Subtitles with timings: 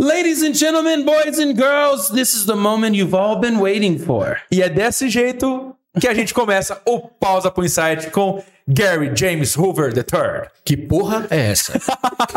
[0.00, 4.40] Ladies and gentlemen, boys and girls, this is the moment you've all been waiting for.
[4.48, 9.56] E é desse jeito que a gente começa o Pausa pro Insight com Gary James
[9.56, 10.50] Hoover III.
[10.64, 11.80] Que porra é essa?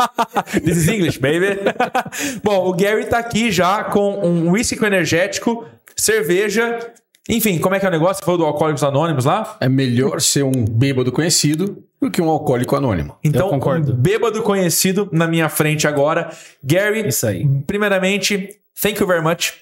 [0.64, 1.60] This is English, baby.
[2.42, 6.80] Bom, o Gary tá aqui já com um whisky energético, cerveja.
[7.28, 8.16] Enfim, como é que é o negócio?
[8.16, 9.56] Você falou do Alcoólicos Anônimos lá?
[9.60, 13.14] É melhor ser um bêbado conhecido do que um alcoólico anônimo.
[13.22, 13.92] Então, Eu concordo.
[13.92, 16.30] um bêbado conhecido na minha frente agora.
[16.64, 17.46] Gary, Isso aí.
[17.64, 18.48] primeiramente,
[18.80, 19.52] thank you very much.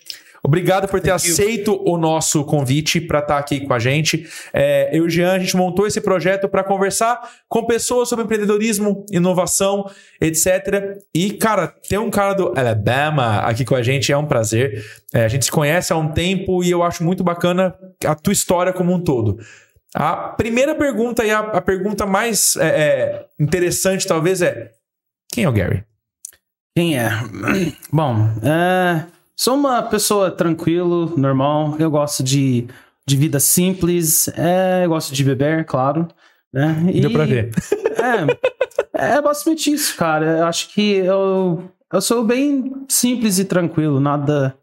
[0.42, 4.26] Obrigado por ter aceito o nosso convite para estar aqui com a gente.
[4.52, 8.24] É, eu e o Jean, a gente montou esse projeto para conversar com pessoas sobre
[8.24, 9.90] empreendedorismo, inovação,
[10.20, 10.98] etc.
[11.14, 14.84] E, cara, ter um cara do Alabama aqui com a gente é um prazer.
[15.12, 18.32] É, a gente se conhece há um tempo e eu acho muito bacana a tua
[18.32, 19.38] história como um todo.
[19.94, 24.70] A primeira pergunta e a, a pergunta mais é, é, interessante, talvez, é:
[25.32, 25.84] quem é o Gary?
[26.76, 27.10] Quem é?
[27.92, 29.04] Bom, é,
[29.40, 31.74] sou uma pessoa tranquilo, normal.
[31.78, 32.66] Eu gosto de,
[33.06, 34.28] de vida simples.
[34.36, 36.06] É, eu gosto de beber, claro.
[36.52, 36.90] Né?
[36.92, 37.50] E- Deu pra ver.
[38.94, 40.38] É, é basicamente isso, cara.
[40.38, 44.56] Eu acho que eu, eu sou bem simples e tranquilo, nada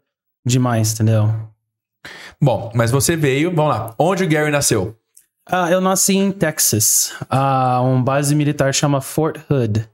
[0.44, 1.32] demais, entendeu?
[2.42, 3.94] Bom, mas você veio, vamos lá.
[3.96, 4.96] Onde o Gary nasceu?
[5.46, 7.14] Ah, eu nasci em Texas.
[7.30, 9.88] Ah, um base militar chama Fort Hood.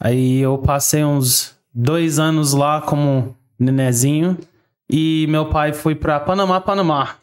[0.00, 4.38] Aí eu passei uns dois anos lá como nenezinho.
[4.88, 7.16] E meu pai foi pra Panamá, Panamá.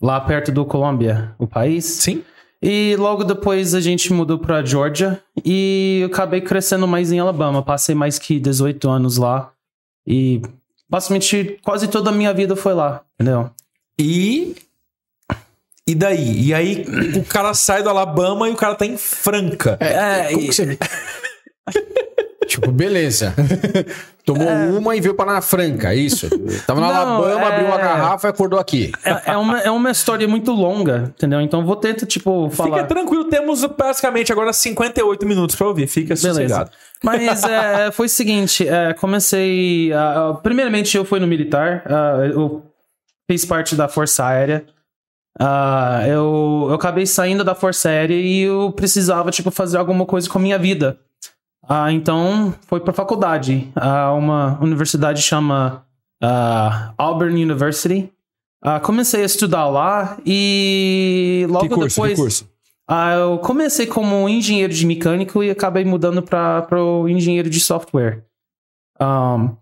[0.00, 1.84] Lá perto do Colômbia, o país.
[1.84, 2.22] Sim.
[2.62, 5.20] E logo depois a gente mudou pra Georgia.
[5.44, 7.62] E eu acabei crescendo mais em Alabama.
[7.62, 9.50] Passei mais que 18 anos lá.
[10.06, 10.40] E
[10.88, 13.50] basicamente quase toda a minha vida foi lá, entendeu?
[13.98, 14.54] E.
[15.86, 16.46] E daí?
[16.46, 16.84] E aí
[17.18, 19.76] o cara sai do Alabama e o cara tá em Franca.
[19.80, 20.78] É, Como e- que você...
[22.50, 23.32] tipo, beleza.
[24.24, 24.48] Tomou
[24.78, 26.28] uma e veio para na Franca, isso.
[26.66, 28.92] Tava na Não, Alabama, é- abriu uma garrafa e acordou aqui.
[29.04, 31.40] É, é uma, é uma história muito longa, entendeu?
[31.40, 32.84] Então vou tentar, tipo, Fica falar.
[32.84, 35.86] tranquilo, temos basicamente agora 58 minutos pra ouvir.
[35.86, 36.70] Fica sossegado.
[37.02, 39.90] Mas é, foi o seguinte, é, comecei.
[40.42, 41.82] primeiramente, eu fui no militar.
[42.32, 42.62] eu
[43.30, 44.64] fiz parte da Força Aérea.
[45.38, 50.28] Ah, eu, eu acabei saindo da Força Aérea e eu precisava, tipo, fazer alguma coisa
[50.28, 50.98] com a minha vida.
[51.68, 53.70] Ah, então, foi pra faculdade.
[53.76, 55.84] Ah, uma universidade chama
[56.22, 58.12] ah, Auburn University.
[58.62, 61.88] Ah, comecei a estudar lá e logo que curso?
[61.88, 62.12] depois.
[62.12, 62.50] Que curso?
[62.86, 68.24] Ah, eu comecei como engenheiro de mecânico e acabei mudando para o engenheiro de software.
[69.00, 69.56] Um,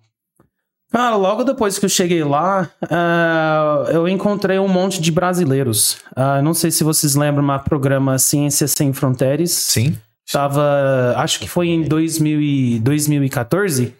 [0.90, 5.98] cara, logo depois que eu cheguei lá, ah, eu encontrei um monte de brasileiros.
[6.16, 9.50] Ah, não sei se vocês lembram, mas programa Ciências Sem Fronteiras.
[9.50, 9.96] Sim.
[10.32, 13.94] Tava, acho que foi em 2000 e 2014.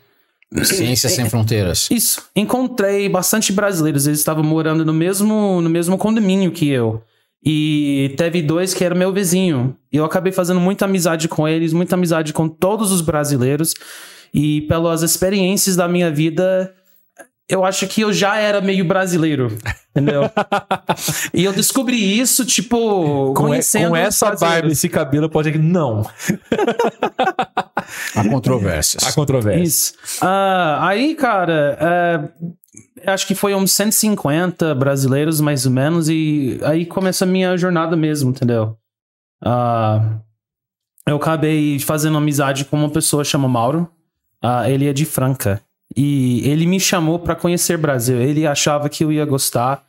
[0.64, 1.88] Ciências Sem Fronteiras.
[1.90, 2.22] Isso.
[2.34, 4.06] Encontrei bastante brasileiros.
[4.06, 7.02] Eles estavam morando no mesmo, no mesmo condomínio que eu.
[7.44, 9.76] E teve dois que era meu vizinho.
[9.92, 13.74] E eu acabei fazendo muita amizade com eles, muita amizade com todos os brasileiros.
[14.32, 16.74] E pelas experiências da minha vida,
[17.48, 19.56] eu acho que eu já era meio brasileiro.
[19.90, 20.22] Entendeu?
[21.32, 25.64] e eu descobri isso, tipo, Com, conhecendo com essa barba, esse cabelo, pode dizer que
[25.64, 26.08] não.
[28.14, 29.02] Há controvérsias.
[29.02, 29.62] Há controvérsia.
[29.62, 29.94] Isso.
[30.20, 36.84] Ah, aí, cara, é, acho que foi uns 150 brasileiros, mais ou menos, e aí
[36.84, 38.76] começa a minha jornada mesmo, entendeu?
[39.42, 40.18] Ah,
[41.06, 43.90] eu acabei fazendo amizade com uma pessoa chamada Mauro.
[44.42, 45.62] Ah, ele é de Franca.
[45.96, 48.20] E ele me chamou pra conhecer Brasil.
[48.20, 49.84] Ele achava que eu ia gostar,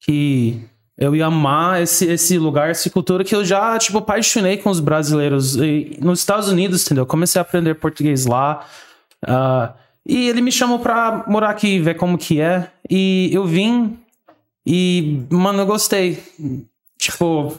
[0.00, 0.62] que
[0.96, 4.80] eu ia amar esse, esse lugar, essa cultura que eu já, tipo, apaixonei com os
[4.80, 5.56] brasileiros.
[5.56, 7.06] E nos Estados Unidos, entendeu?
[7.06, 8.66] Comecei a aprender português lá.
[9.26, 9.74] Ah,
[10.06, 12.70] e ele me chamou pra morar aqui, ver como que é.
[12.90, 13.98] E eu vim
[14.70, 16.22] e, mano, eu gostei.
[16.98, 17.56] Tipo,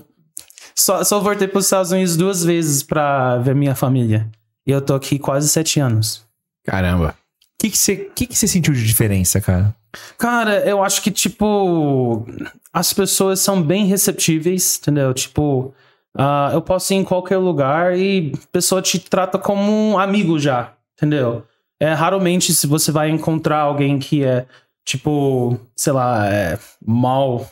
[0.76, 4.30] só, só voltei pros Estados Unidos duas vezes pra ver minha família.
[4.66, 6.24] E eu tô aqui quase sete anos.
[6.64, 7.16] Caramba.
[7.60, 9.76] O que que você que que você sentiu de diferença, cara?
[10.18, 12.26] Cara, eu acho que, tipo,
[12.72, 15.14] as pessoas são bem receptíveis, entendeu?
[15.14, 15.74] Tipo,
[16.18, 20.40] ah, eu posso ir em qualquer lugar e a pessoa te trata como um amigo
[20.40, 21.44] já, entendeu?
[21.82, 24.46] É raramente se você vai encontrar alguém que é,
[24.86, 27.46] tipo, sei lá, é mal.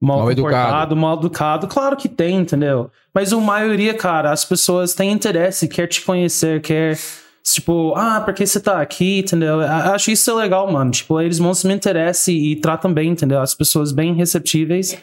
[0.00, 0.96] Mal, Mal educado.
[0.96, 1.66] mal educado.
[1.66, 2.90] Claro que tem, entendeu?
[3.14, 6.98] Mas a maioria, cara, as pessoas têm interesse, quer te conhecer, quer
[7.44, 9.60] Tipo, ah, por que você tá aqui, entendeu?
[9.60, 10.90] Acho isso legal, mano.
[10.90, 13.40] Tipo, eles mostram interesse e tratam bem, entendeu?
[13.40, 14.96] As pessoas bem receptíveis.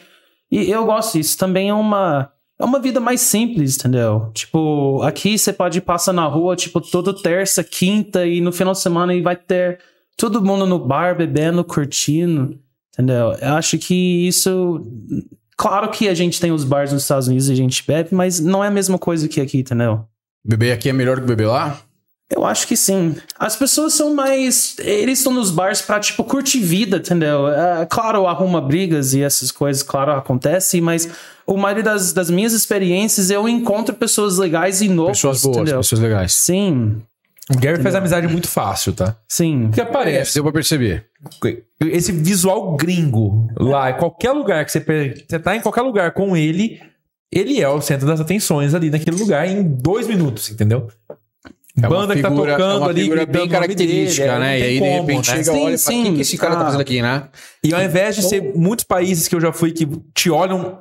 [0.50, 1.38] E eu gosto disso.
[1.38, 2.32] Também é uma.
[2.58, 4.30] é uma vida mais simples, entendeu?
[4.34, 8.80] Tipo, aqui você pode passar na rua, tipo, toda terça, quinta e no final de
[8.80, 9.78] semana e vai ter
[10.16, 12.58] todo mundo no bar bebendo, curtindo,
[12.92, 13.36] entendeu?
[13.40, 14.84] Eu acho que isso.
[15.56, 18.40] Claro que a gente tem os bars nos Estados Unidos e a gente bebe, mas
[18.40, 20.04] não é a mesma coisa que aqui, entendeu?
[20.44, 21.80] Beber aqui é melhor que beber lá?
[22.34, 23.14] Eu acho que sim.
[23.38, 24.76] As pessoas são mais.
[24.78, 27.48] Eles estão nos bars pra, tipo, curtir vida, entendeu?
[27.48, 31.08] É, claro, arruma brigas e essas coisas, claro, acontece, mas
[31.46, 35.18] o maioria das, das minhas experiências eu encontro pessoas legais e novas.
[35.18, 35.76] Pessoas boas, entendeu?
[35.78, 36.32] pessoas legais.
[36.34, 37.02] Sim,
[37.50, 39.16] O Gary faz amizade muito fácil, tá?
[39.28, 39.66] sim.
[39.66, 40.34] Porque aparece.
[40.34, 41.06] Deu pra perceber.
[41.80, 46.36] esse visual gringo lá, em qualquer lugar que você, você tá em qualquer lugar com
[46.36, 46.80] ele,
[47.30, 50.88] ele é o centro das atenções ali naquele lugar em dois minutos, entendeu?
[51.76, 54.60] É Banda que tá figura- tocando é uma ali, figura bem característica, dele, é, né?
[54.60, 55.36] E aí, de como, repente, né?
[55.36, 55.78] chega, Sim, olha, fala, o que,
[56.08, 56.14] sim.
[56.14, 57.22] que esse cara tá fazendo aqui, né?
[57.64, 60.80] E ao invés de ser muitos países que eu já fui que te olham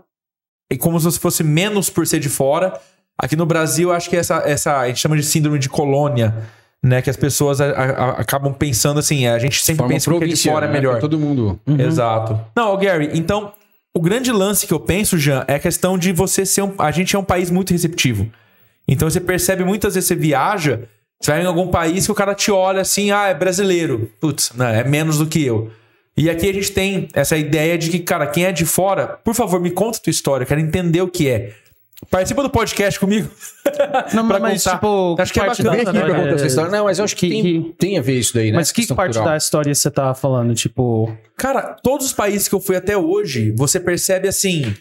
[0.70, 2.74] e como se fosse menos por ser de fora,
[3.18, 6.36] aqui no Brasil acho que essa, essa a gente chama de síndrome de colônia,
[6.84, 7.02] né?
[7.02, 10.28] Que as pessoas a- a- acabam pensando assim, a gente sempre Forma pensa que é
[10.28, 10.74] de fora é né?
[10.74, 11.00] melhor.
[11.00, 11.58] Todo mundo.
[11.80, 12.38] Exato.
[12.54, 13.54] Não, Gary, então,
[13.96, 16.74] o grande lance que eu penso, Jean, é a questão de você ser um.
[16.78, 18.30] A gente é um país muito receptivo.
[18.92, 20.82] Então você percebe muitas vezes você viaja,
[21.20, 24.12] você vai em algum país que o cara te olha assim, ah, é brasileiro.
[24.20, 25.72] Putz, não, é menos do que eu.
[26.18, 29.34] E aqui a gente tem essa ideia de que, cara, quem é de fora, por
[29.34, 31.54] favor, me conta a tua história, eu quero entender o que é.
[32.10, 33.30] Participa do podcast comigo.
[34.14, 34.76] Não, Pra mas, contar.
[34.78, 36.00] tipo, Acho que é parte bacana, da- né?
[36.02, 36.72] Pra contar essa é, história.
[36.72, 38.58] Não, mas eu acho que, que- tem, que- tem a ver isso daí, né?
[38.58, 39.26] Mas que parte cultural.
[39.30, 40.54] da história você tá falando?
[40.56, 41.16] Tipo.
[41.38, 44.74] Cara, todos os países que eu fui até hoje, você percebe assim.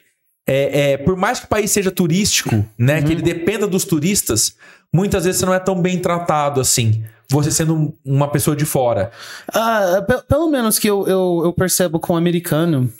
[0.53, 3.01] É, é, por mais que o país seja turístico, né?
[3.03, 4.55] Que ele dependa dos turistas,
[4.93, 7.05] muitas vezes você não é tão bem tratado assim.
[7.31, 9.13] Você sendo um- uma pessoa de fora.
[9.55, 12.93] Ah, pe- pelo menos que eu, eu, eu percebo com o americano.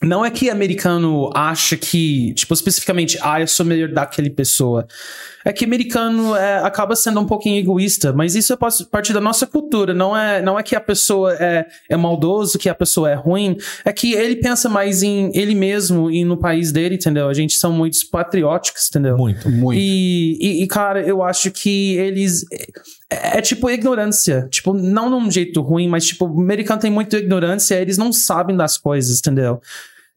[0.00, 4.86] Não é que americano acha que, tipo, especificamente, ah, eu sou melhor daquele pessoa.
[5.48, 8.56] É que americano é, acaba sendo um pouquinho egoísta, mas isso é
[8.90, 9.94] parte da nossa cultura.
[9.94, 13.56] Não é, não é que a pessoa é, é maldoso, que a pessoa é ruim.
[13.82, 17.28] É que ele pensa mais em ele mesmo e no país dele, entendeu?
[17.28, 19.16] A gente são muito patrióticos, entendeu?
[19.16, 19.48] Muito.
[19.48, 19.80] Muito.
[19.80, 22.44] E, e, e, cara, eu acho que eles.
[23.10, 24.46] É, é tipo ignorância.
[24.50, 28.54] Tipo, não num jeito ruim, mas, tipo, o americano tem muita ignorância, eles não sabem
[28.54, 29.62] das coisas, entendeu?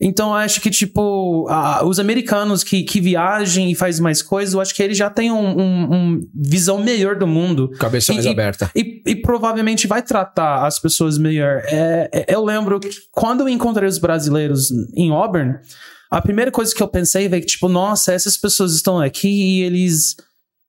[0.03, 4.55] Então, eu acho que, tipo, ah, os americanos que, que viajam e fazem mais coisas,
[4.55, 7.69] eu acho que eles já têm uma um, um visão melhor do mundo.
[7.77, 8.71] Cabeça mais E- e- aberta.
[8.75, 11.61] E, e provavelmente vai tratar as pessoas melhor.
[11.65, 15.59] É, é- eu lembro que quando eu encontrei os brasileiros em Auburn,
[16.09, 19.61] a primeira coisa que eu pensei foi que, tipo, nossa, essas pessoas estão aqui e
[19.61, 20.15] eles.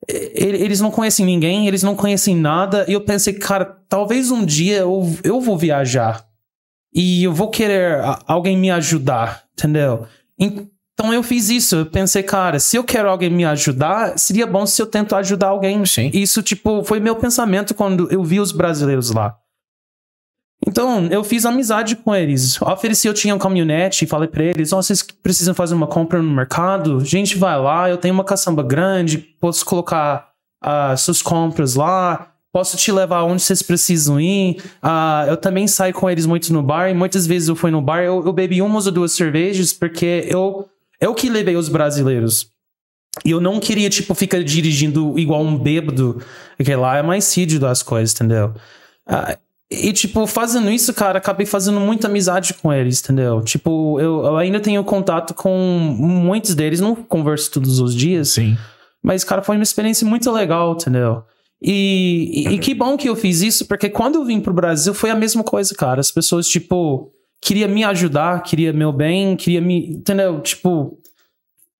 [0.08, 2.84] Eles não conhecem ninguém, eles não conhecem nada.
[2.88, 6.24] E eu pensei, cara, talvez um dia eu, eu vou viajar.
[6.94, 10.06] E eu vou querer alguém me ajudar, entendeu?
[10.38, 11.76] Então eu fiz isso.
[11.76, 15.48] Eu pensei, cara, se eu quero alguém me ajudar, seria bom se eu tento ajudar
[15.48, 15.84] alguém.
[15.86, 16.10] Sim.
[16.12, 19.36] Isso, tipo, foi meu pensamento quando eu vi os brasileiros lá.
[20.64, 22.60] Então, eu fiz amizade com eles.
[22.62, 26.22] Ofereci, eu tinha um caminhonete e falei pra eles: Ó, vocês precisam fazer uma compra
[26.22, 26.98] no mercado?
[26.98, 30.28] A gente vai lá, eu tenho uma caçamba grande, posso colocar
[30.62, 34.62] ah, suas compras lá, posso te levar onde vocês precisam ir.
[34.82, 37.80] Ah, eu também saio com eles muito no bar, e muitas vezes eu fui no
[37.80, 40.68] bar, eu, eu bebi umas ou duas cervejas, porque eu,
[41.00, 42.52] eu que levei os brasileiros.
[43.24, 46.22] E eu não queria, tipo, ficar dirigindo igual um bêbado,
[46.56, 48.54] porque lá é mais sídio das coisas, entendeu?
[49.06, 49.36] Ah,
[49.70, 53.40] e, tipo, fazendo isso, cara, acabei fazendo muita amizade com eles, entendeu?
[53.40, 55.56] Tipo, eu, eu ainda tenho contato com
[55.98, 58.56] muitos deles, não converso todos os dias, Sim.
[59.02, 61.24] mas, cara, foi uma experiência muito legal, entendeu?
[61.64, 64.92] E, e, e que bom que eu fiz isso, porque quando eu vim pro Brasil
[64.92, 66.00] foi a mesma coisa, cara.
[66.00, 69.90] As pessoas, tipo, queria me ajudar, queria meu bem, queria me.
[69.90, 70.40] Entendeu?
[70.40, 70.98] Tipo,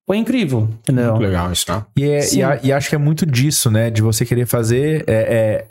[0.06, 1.10] foi incrível, entendeu?
[1.12, 1.86] Muito legal isso, tá?
[1.96, 3.90] E, é- e a- e acho que é muito disso, né?
[3.90, 5.04] De você querer fazer.
[5.08, 5.68] é- é,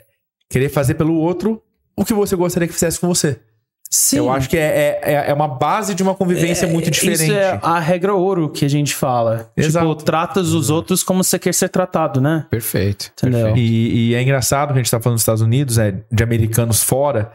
[0.50, 1.62] querer fazer pelo outro
[1.96, 3.40] o que você gostaria que fizesse com você.
[3.94, 4.16] Sim.
[4.16, 7.24] Eu acho que é, é, é uma base de uma convivência muito diferente.
[7.24, 9.52] Isso é a regra ouro que a gente fala.
[9.54, 9.86] Exato.
[9.86, 12.46] Tipo, tratas os outros como você quer ser tratado, né?
[12.48, 13.12] Perfeito.
[13.12, 13.54] Entendeu?
[13.54, 16.82] E, e é engraçado que a gente tá falando dos Estados Unidos, é, de americanos
[16.82, 17.30] fora.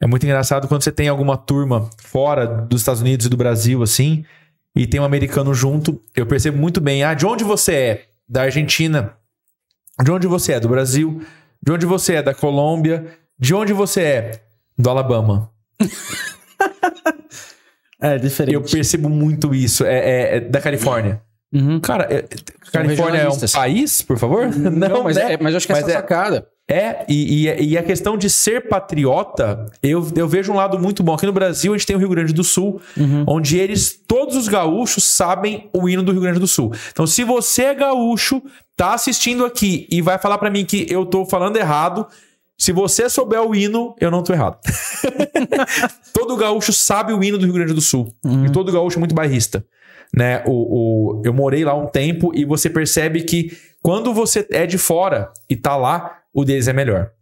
[0.00, 3.82] É muito engraçado quando você tem alguma turma fora dos Estados Unidos e do Brasil,
[3.82, 4.24] assim,
[4.74, 6.00] e tem um americano junto.
[6.16, 7.04] Eu percebo muito bem.
[7.04, 8.04] Ah, de onde você é?
[8.26, 9.12] Da Argentina.
[10.02, 10.60] De onde você é?
[10.60, 11.20] Do Brasil.
[11.62, 12.22] De onde você é?
[12.22, 13.04] Da Colômbia.
[13.38, 14.42] De onde você é?
[14.78, 15.50] Do Alabama.
[18.00, 18.54] É diferente.
[18.54, 19.84] Eu percebo muito isso.
[19.84, 21.20] É, é- é da Califórnia.
[21.52, 21.80] Uhum.
[21.80, 22.24] Cara, é-
[22.72, 24.46] Califórnia é um país, por favor?
[24.54, 25.32] Não, mas, né?
[25.32, 26.46] é, mas eu acho que Mas essa é é- sacada.
[26.70, 31.02] É, e, e, e, a questão de ser patriota, eu, eu vejo um lado muito
[31.02, 31.14] bom.
[31.14, 33.24] Aqui no Brasil, a gente tem o Rio Grande do Sul, uhum.
[33.26, 36.70] onde eles, todos os gaúchos, sabem o hino do Rio Grande do Sul.
[36.92, 38.42] Então, se você é gaúcho,
[38.76, 42.06] tá assistindo aqui e vai falar para mim que eu tô falando errado,
[42.58, 44.58] se você souber o hino, eu não tô errado.
[46.12, 48.12] todo gaúcho sabe o hino do Rio Grande do Sul.
[48.24, 48.46] Uhum.
[48.46, 49.64] E todo gaúcho é muito bairrista.
[50.12, 50.42] Né?
[50.44, 50.50] O,
[51.18, 55.32] o, eu morei lá um tempo e você percebe que quando você é de fora
[55.48, 57.12] e tá lá, o deles é melhor.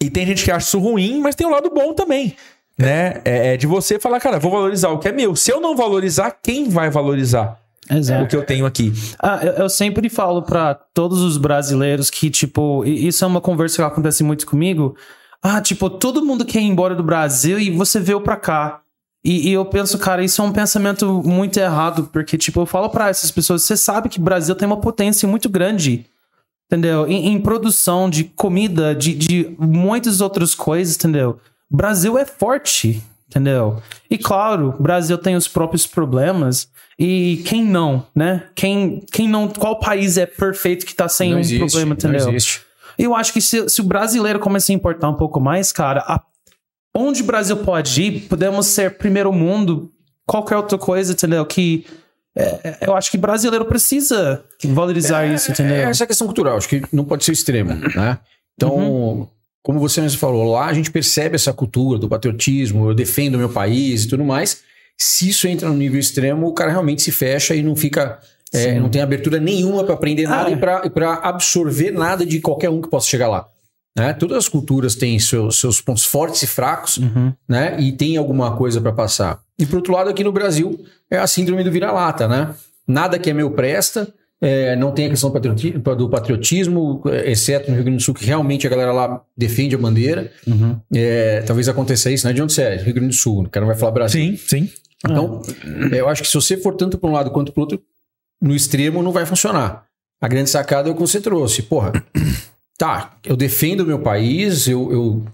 [0.00, 2.34] E tem gente que acha isso ruim, mas tem um lado bom também.
[2.78, 3.20] Né?
[3.26, 5.36] É, é de você falar, cara, vou valorizar o que é meu.
[5.36, 7.60] Se eu não valorizar, quem vai valorizar?
[7.90, 8.24] Exato.
[8.24, 8.92] o que eu tenho aqui.
[9.18, 13.76] Ah, eu, eu sempre falo para todos os brasileiros que, tipo, isso é uma conversa
[13.76, 14.96] que acontece muito comigo.
[15.42, 18.80] Ah, tipo, todo mundo quer ir embora do Brasil e você veio pra cá.
[19.24, 22.90] E, e, eu penso, cara, isso é um pensamento muito errado, porque, tipo, eu falo
[22.90, 26.06] para essas pessoas, você sabe que o Brasil tem uma potência muito grande
[26.66, 27.06] entendeu?
[27.06, 31.38] Em, em produção de comida, de, de muitas outras coisas, entendeu?
[31.70, 33.02] Brasil é forte,
[33.34, 33.82] entendeu?
[34.08, 36.68] E claro, Brasil tem os próprios problemas.
[36.96, 38.44] E quem não, né?
[38.54, 39.48] Quem, quem não.
[39.48, 42.20] Qual país é perfeito que tá sem não um existe, problema, entendeu?
[42.20, 42.62] Não existe.
[42.96, 46.22] Eu acho que se, se o brasileiro começar a importar um pouco mais, cara, a,
[46.94, 49.90] onde o Brasil pode ir, podemos ser primeiro mundo,
[50.24, 51.44] qualquer outra coisa, entendeu?
[51.44, 51.84] Que
[52.36, 55.76] é, é, eu acho que brasileiro precisa valorizar é, isso, entendeu?
[55.76, 58.18] É essa questão cultural, acho que não pode ser extremo, né?
[58.56, 59.28] Então, uhum.
[59.64, 63.38] Como você mesmo falou, lá a gente percebe essa cultura do patriotismo, eu defendo o
[63.38, 64.62] meu país e tudo mais.
[64.96, 68.20] Se isso entra no nível extremo, o cara realmente se fecha e não fica.
[68.52, 72.68] É, não tem abertura nenhuma para aprender nada ah, e para absorver nada de qualquer
[72.70, 73.48] um que possa chegar lá.
[73.96, 74.12] Né?
[74.12, 77.32] Todas as culturas têm seus, seus pontos fortes e fracos, uhum.
[77.48, 77.76] né?
[77.80, 79.40] E tem alguma coisa para passar.
[79.58, 80.78] E por outro lado, aqui no Brasil,
[81.10, 82.54] é a síndrome do vira-lata, né?
[82.86, 84.12] Nada que é meu presta,
[84.44, 85.32] é, não tem a questão
[85.96, 89.78] do patriotismo, exceto no Rio Grande do Sul, que realmente a galera lá defende a
[89.78, 90.30] bandeira.
[90.46, 90.78] Uhum.
[90.94, 92.32] É, talvez aconteça isso, né?
[92.34, 92.76] De onde você é?
[92.76, 94.20] Rio Grande do Sul, o cara não vai falar Brasil.
[94.22, 94.70] Sim, sim.
[95.02, 95.40] Então,
[95.90, 95.98] é.
[95.98, 97.82] eu acho que se você for tanto para um lado quanto para o outro,
[98.40, 99.86] no extremo não vai funcionar.
[100.20, 101.62] A grande sacada é o que você trouxe.
[101.62, 101.92] Porra,
[102.76, 105.24] tá, eu defendo o meu país, eu, eu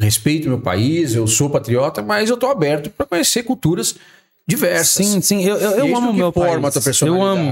[0.00, 3.94] respeito o meu país, eu sou patriota, mas eu tô aberto para conhecer culturas
[4.46, 5.06] diversas.
[5.06, 6.88] Sim, sim, eu, eu, eu amo meu forma país.
[6.88, 7.08] A tua.
[7.08, 7.50] Eu amo.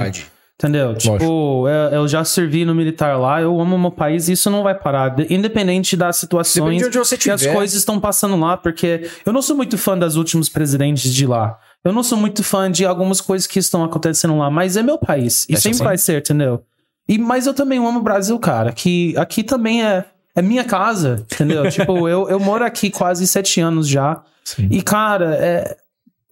[0.59, 0.94] Entendeu?
[0.94, 4.62] Tipo, eu, eu, já servi no militar lá, eu amo meu país e isso não
[4.62, 5.16] vai parar.
[5.28, 9.42] Independente das situações de onde você que as coisas estão passando lá, porque eu não
[9.42, 11.59] sou muito fã das últimos presidentes de lá.
[11.85, 14.99] Eu não sou muito fã de algumas coisas que estão acontecendo lá, mas é meu
[14.99, 15.47] país.
[15.49, 15.85] E é sempre assim?
[15.85, 16.62] vai ser, entendeu?
[17.09, 18.73] E, mas eu também amo o Brasil, cara.
[18.73, 20.04] Que aqui também é,
[20.35, 21.68] é minha casa, entendeu?
[21.71, 24.23] tipo, eu, eu moro aqui quase sete anos já.
[24.44, 24.68] Sim.
[24.71, 25.76] E, cara, é,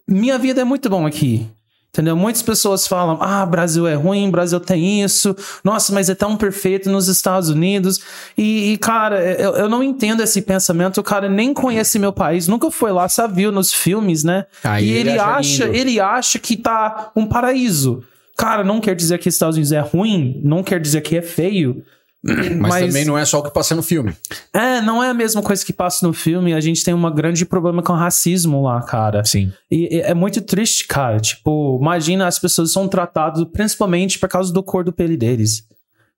[0.07, 1.49] minha vida é muito bom aqui.
[1.93, 2.15] Entendeu?
[2.15, 6.89] Muitas pessoas falam: ah, Brasil é ruim, Brasil tem isso, nossa, mas é tão perfeito
[6.89, 7.99] nos Estados Unidos.
[8.37, 10.99] E, e cara, eu, eu, não entendo esse pensamento.
[10.99, 14.45] O cara nem conhece meu país, nunca foi lá, só viu nos filmes, né?
[14.63, 15.77] Aí e ele, ele acha, lindo.
[15.77, 18.01] ele acha que tá um paraíso.
[18.37, 21.83] Cara, não quer dizer que Estados Unidos é ruim, não quer dizer que é feio.
[22.23, 24.15] Mas, mas, também não é só o que passa no filme.
[24.53, 26.53] É, não é a mesma coisa que passa no filme.
[26.53, 29.23] A gente tem um grande problema com racismo lá, cara.
[29.25, 29.51] Sim.
[29.71, 31.19] E, e é muito triste, cara.
[31.19, 35.67] Tipo, imagina as pessoas são tratadas principalmente por causa do cor do pele deles.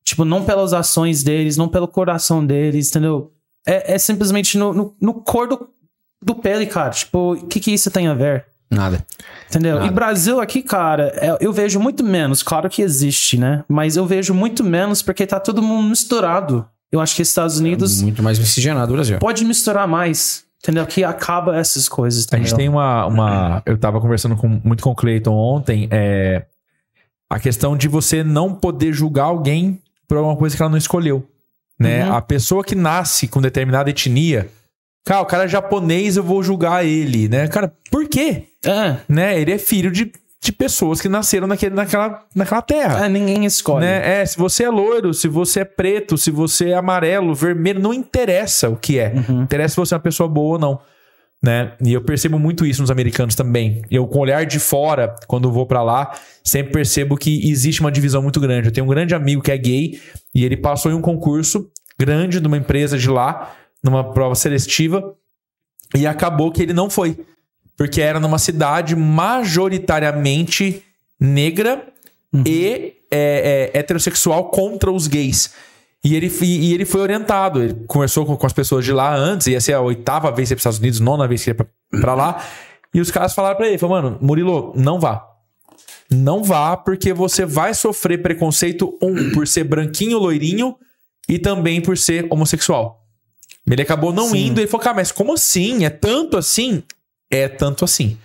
[0.03, 3.31] Tipo, não pelas ações deles, não pelo coração deles, entendeu?
[3.65, 5.69] É, é simplesmente no, no, no cor do,
[6.21, 6.89] do pele, cara.
[6.89, 8.45] Tipo, o que, que isso tem a ver?
[8.73, 9.05] Nada.
[9.49, 9.75] Entendeu?
[9.75, 9.87] Nada.
[9.87, 12.41] E Brasil aqui, cara, é, eu vejo muito menos.
[12.43, 13.63] Claro que existe, né?
[13.67, 16.65] Mas eu vejo muito menos porque tá todo mundo misturado.
[16.91, 18.01] Eu acho que Estados Unidos.
[18.01, 19.17] É muito mais miscigenado o Brasil.
[19.19, 20.43] Pode misturar mais.
[20.61, 20.85] Entendeu?
[20.85, 22.23] Que acaba essas coisas.
[22.23, 22.45] Entendeu?
[22.45, 23.05] A gente tem uma.
[23.05, 25.87] uma eu tava conversando com, muito com o Cleiton ontem.
[25.91, 26.45] É,
[27.29, 31.27] a questão de você não poder julgar alguém por alguma coisa que ela não escolheu.
[31.79, 32.05] Né?
[32.05, 32.15] Uhum.
[32.15, 34.47] A pessoa que nasce com determinada etnia.
[35.05, 37.47] Cara, o cara é japonês, eu vou julgar ele, né?
[37.47, 38.43] Cara, por quê?
[38.65, 38.95] É.
[39.07, 39.39] Né?
[39.39, 43.05] Ele é filho de, de pessoas que nasceram naquele, naquela, naquela terra.
[43.05, 43.85] É, ninguém escolhe.
[43.85, 44.21] Né?
[44.21, 47.93] É, se você é loiro, se você é preto, se você é amarelo, vermelho, não
[47.93, 49.13] interessa o que é.
[49.13, 49.43] Uhum.
[49.43, 50.79] Interessa se você é uma pessoa boa ou não.
[51.43, 51.73] Né?
[51.83, 53.81] E eu percebo muito isso nos americanos também.
[53.91, 57.91] Eu, com o olhar de fora, quando vou para lá, sempre percebo que existe uma
[57.91, 58.69] divisão muito grande.
[58.69, 59.99] Eu tenho um grande amigo que é gay
[60.33, 61.69] e ele passou em um concurso
[61.99, 63.53] grande de uma empresa de lá,
[63.83, 65.15] numa prova seletiva,
[65.95, 67.17] e acabou que ele não foi
[67.77, 70.83] porque era numa cidade majoritariamente
[71.19, 71.87] negra
[72.31, 72.43] uhum.
[72.45, 75.53] e é, é, heterossexual contra os gays.
[76.03, 77.63] E ele, e ele foi orientado.
[77.63, 80.53] Ele conversou com, com, as pessoas de lá antes, ia ser a oitava vez que
[80.53, 81.55] ia para os Estados Unidos, nona vez que ia
[82.01, 82.45] para lá.
[82.93, 85.29] E os caras falaram para ele: falaram, mano, Murilo, não vá.
[86.11, 90.75] Não vá, porque você vai sofrer preconceito, um, por ser branquinho, loirinho,
[91.27, 93.02] e também por ser homossexual.
[93.69, 94.47] Ele acabou não Sim.
[94.47, 95.85] indo e falou, cara, mas como assim?
[95.85, 96.83] É tanto assim?
[97.31, 98.17] É tanto assim.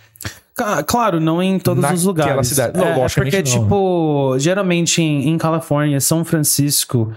[0.85, 2.47] Claro, não em todos Naquela os lugares.
[2.47, 2.77] cidade.
[2.77, 3.43] Não, É, é porque, não.
[3.43, 7.13] tipo, geralmente em, em Califórnia, São Francisco,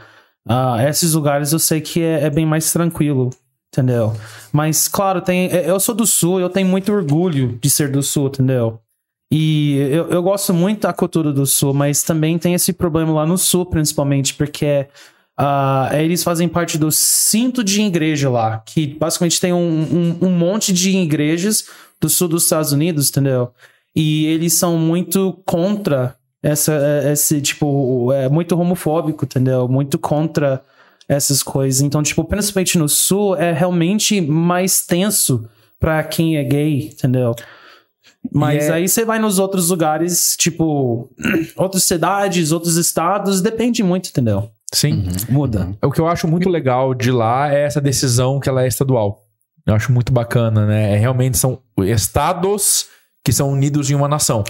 [0.49, 3.31] ah, esses lugares eu sei que é, é bem mais tranquilo,
[3.75, 4.15] entendeu?
[4.53, 8.01] Mas, claro, tem, é, eu sou do Sul, eu tenho muito orgulho de ser do
[8.03, 8.79] Sul, entendeu?
[9.33, 13.27] E eu, eu gosto muito da cultura do Sul, mas também tem esse problema lá
[13.27, 14.87] no Sul, principalmente, porque
[15.37, 20.31] ah, eles fazem parte do cinto de igreja lá, que basicamente tem um, um, um
[20.31, 21.67] monte de igrejas
[22.01, 23.51] do sul dos Estados Unidos, entendeu?
[23.95, 26.73] E eles são muito contra essa,
[27.11, 29.69] esse, tipo, é muito homofóbico, entendeu?
[29.69, 30.63] Muito contra
[31.09, 31.81] essas coisas.
[31.81, 35.49] Então, tipo, principalmente no sul, é realmente mais tenso
[35.79, 37.35] pra quem é gay, entendeu?
[38.33, 41.11] Mas é- aí você vai nos outros lugares, tipo,
[41.57, 44.51] outras cidades, outros estados, depende muito, entendeu?
[44.73, 45.07] Sim.
[45.29, 45.69] Muda.
[45.83, 49.27] O que eu acho muito legal de lá é essa decisão que ela é estadual.
[49.67, 50.95] Eu acho muito bacana, né?
[50.95, 52.87] É, realmente são estados
[53.25, 54.43] que são unidos em uma nação.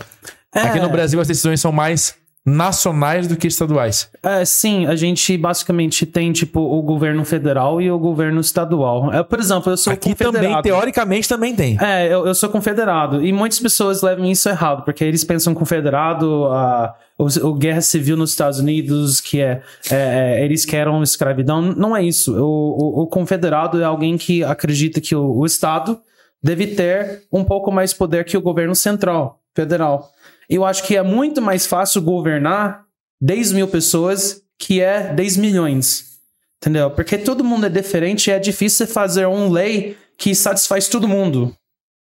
[0.54, 2.14] Aqui no Brasil as decisões são mais
[2.44, 4.10] nacionais do que estaduais.
[4.22, 9.12] É, sim, a gente basicamente tem, tipo, o governo federal e o governo estadual.
[9.12, 10.62] É, por exemplo, eu sou Aqui também, confederado.
[10.62, 11.78] teoricamente, também tem.
[11.80, 13.24] É, eu, eu sou confederado.
[13.24, 18.16] E muitas pessoas levam isso errado, porque eles pensam confederado, a o, o guerra civil
[18.16, 19.94] nos Estados Unidos, que é, é,
[20.40, 21.62] é, eles querem escravidão.
[21.62, 22.34] Não é isso.
[22.34, 26.00] O, o, o confederado é alguém que acredita que o, o Estado
[26.42, 30.10] deve ter um pouco mais poder que o governo central, federal.
[30.52, 32.84] Eu acho que é muito mais fácil governar
[33.22, 36.18] 10 mil pessoas que é 10 milhões.
[36.58, 36.90] Entendeu?
[36.90, 41.56] Porque todo mundo é diferente e é difícil fazer uma lei que satisfaz todo mundo.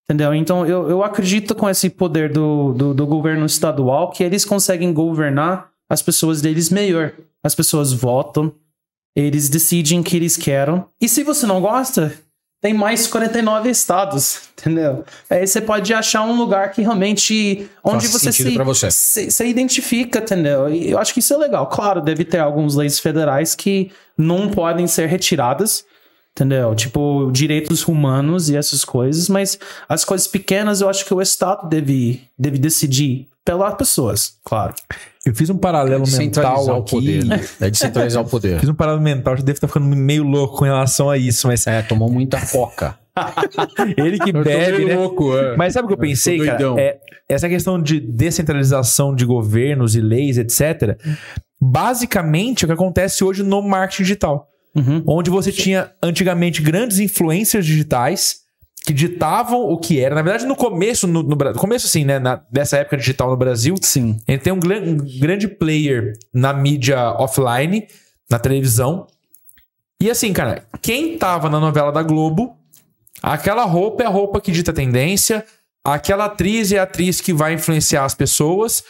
[0.04, 0.34] Entendeu?
[0.34, 4.92] Então eu, eu acredito com esse poder do, do, do governo estadual que eles conseguem
[4.92, 7.12] governar as pessoas deles melhor.
[7.44, 8.52] As pessoas votam,
[9.14, 10.84] eles decidem o que eles querem.
[11.00, 12.12] E se você não gosta,
[12.60, 15.04] tem mais 49 estados, entendeu?
[15.28, 18.90] Aí você pode achar um lugar que realmente onde você se, você.
[18.90, 20.68] se, se identifica, entendeu?
[20.68, 21.66] E eu acho que isso é legal.
[21.68, 25.84] Claro, deve ter algumas leis federais que não podem ser retiradas,
[26.32, 26.74] entendeu?
[26.74, 31.68] Tipo, direitos humanos e essas coisas, mas as coisas pequenas eu acho que o Estado
[31.68, 34.74] deve, deve decidir pelas pessoas, claro.
[35.24, 36.90] Eu fiz um paralelo Descentralizar mental o aqui.
[36.90, 37.24] poder.
[37.24, 37.44] né?
[37.60, 38.60] É descentralizar o poder.
[38.60, 41.66] Fiz um paralelo mental, já deve estar ficando meio louco com relação a isso, mas
[41.66, 42.98] É, tomou muita coca.
[43.98, 44.96] ele que Eu bebe, né?
[44.96, 45.56] louco, é.
[45.56, 46.56] Mas sabe o que eu pensei, cara?
[46.58, 46.78] doidão.
[46.78, 50.96] É, essa questão de descentralização de governos e leis, etc.
[51.60, 54.48] Basicamente, é o que acontece hoje no marketing digital.
[54.74, 55.02] Uhum.
[55.06, 58.39] Onde você tinha antigamente grandes influencers digitais
[58.90, 60.16] que ditavam o que era.
[60.16, 62.18] Na verdade, no começo, no, no começo assim, né?
[62.18, 64.18] na- dessa época digital no Brasil, Sim.
[64.26, 67.86] ele tem um, gran- um grande player na mídia offline,
[68.28, 69.06] na televisão.
[70.02, 72.56] E assim, cara, quem tava na novela da Globo,
[73.22, 75.44] aquela roupa é a roupa que dita tendência,
[75.84, 78.82] aquela atriz é a atriz que vai influenciar as pessoas.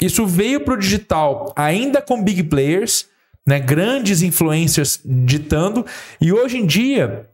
[0.00, 3.06] Isso veio pro digital ainda com big players,
[3.46, 5.84] né, grandes influencers ditando,
[6.18, 7.26] e hoje em dia,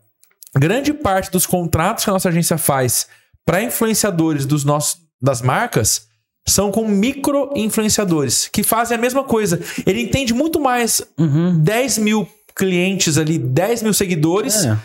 [0.58, 3.06] grande parte dos contratos que a nossa agência faz
[3.44, 6.08] para influenciadores dos nossos das marcas
[6.48, 9.60] são com micro influenciadores que fazem a mesma coisa.
[9.86, 11.58] Ele entende muito mais Uhum.
[11.58, 14.76] 10 mil clientes ali, 10 mil seguidores, É.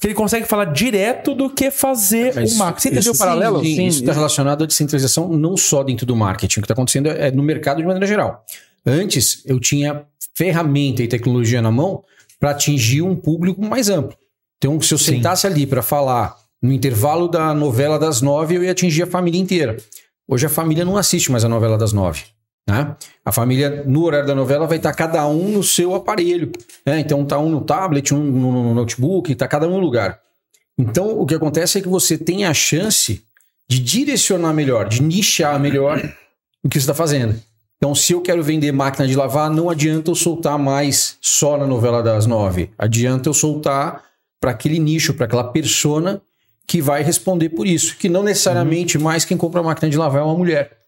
[0.00, 2.82] que ele consegue falar direto do que fazer Mas o marketing.
[2.82, 3.60] Você entendeu o paralelo?
[3.62, 3.86] Sim, Sim.
[3.86, 6.58] isso está relacionado à descentralização não só dentro do marketing.
[6.58, 8.44] O que está acontecendo é no mercado de maneira geral.
[8.84, 10.04] Antes, eu tinha
[10.34, 12.02] ferramenta e tecnologia na mão
[12.40, 14.16] para atingir um público mais amplo.
[14.62, 15.16] Então, se eu Sim.
[15.16, 19.40] sentasse ali para falar no intervalo da novela das nove, eu ia atingir a família
[19.40, 19.76] inteira.
[20.28, 22.22] Hoje a família não assiste mais a novela das nove.
[22.68, 22.94] Né?
[23.24, 26.52] A família, no horário da novela, vai estar cada um no seu aparelho.
[26.86, 27.00] né?
[27.00, 30.20] Então tá um no tablet, um no, no notebook, tá cada um no lugar.
[30.78, 33.20] Então o que acontece é que você tem a chance
[33.68, 35.98] de direcionar melhor, de nichar melhor
[36.62, 37.34] o que você está fazendo.
[37.78, 41.66] Então, se eu quero vender máquina de lavar, não adianta eu soltar mais só na
[41.66, 42.70] novela das nove.
[42.78, 44.11] Adianta eu soltar
[44.42, 46.20] para aquele nicho, para aquela persona
[46.66, 47.96] que vai responder por isso.
[47.96, 50.78] Que não necessariamente mais quem compra máquina de lavar é uma mulher.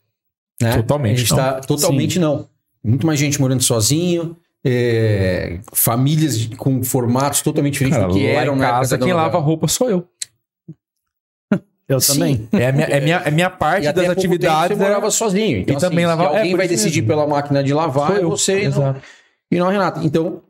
[0.61, 0.75] Né?
[0.77, 1.37] Totalmente A gente não.
[1.37, 2.49] tá- totalmente não.
[2.83, 4.37] Muito mais gente morando sozinho,
[4.67, 9.69] é, famílias com formatos totalmente diferentes Cara, do que eram na casa, quem lava roupa
[9.69, 10.09] sou eu.
[11.87, 12.13] Eu Sim.
[12.15, 12.49] também.
[12.53, 14.77] É a minha, é minha, é minha parte E das pouco tempo atividades.
[14.77, 14.89] você né?
[14.89, 15.59] morava sozinho.
[15.59, 17.09] Então, E também assim, se é, alguém por vai decidir mesmo.
[17.09, 18.31] pela máquina de lavar, Sou é eu.
[18.31, 19.01] você e não, Exato.
[19.53, 20.01] e não a Renata.
[20.03, 20.43] Então,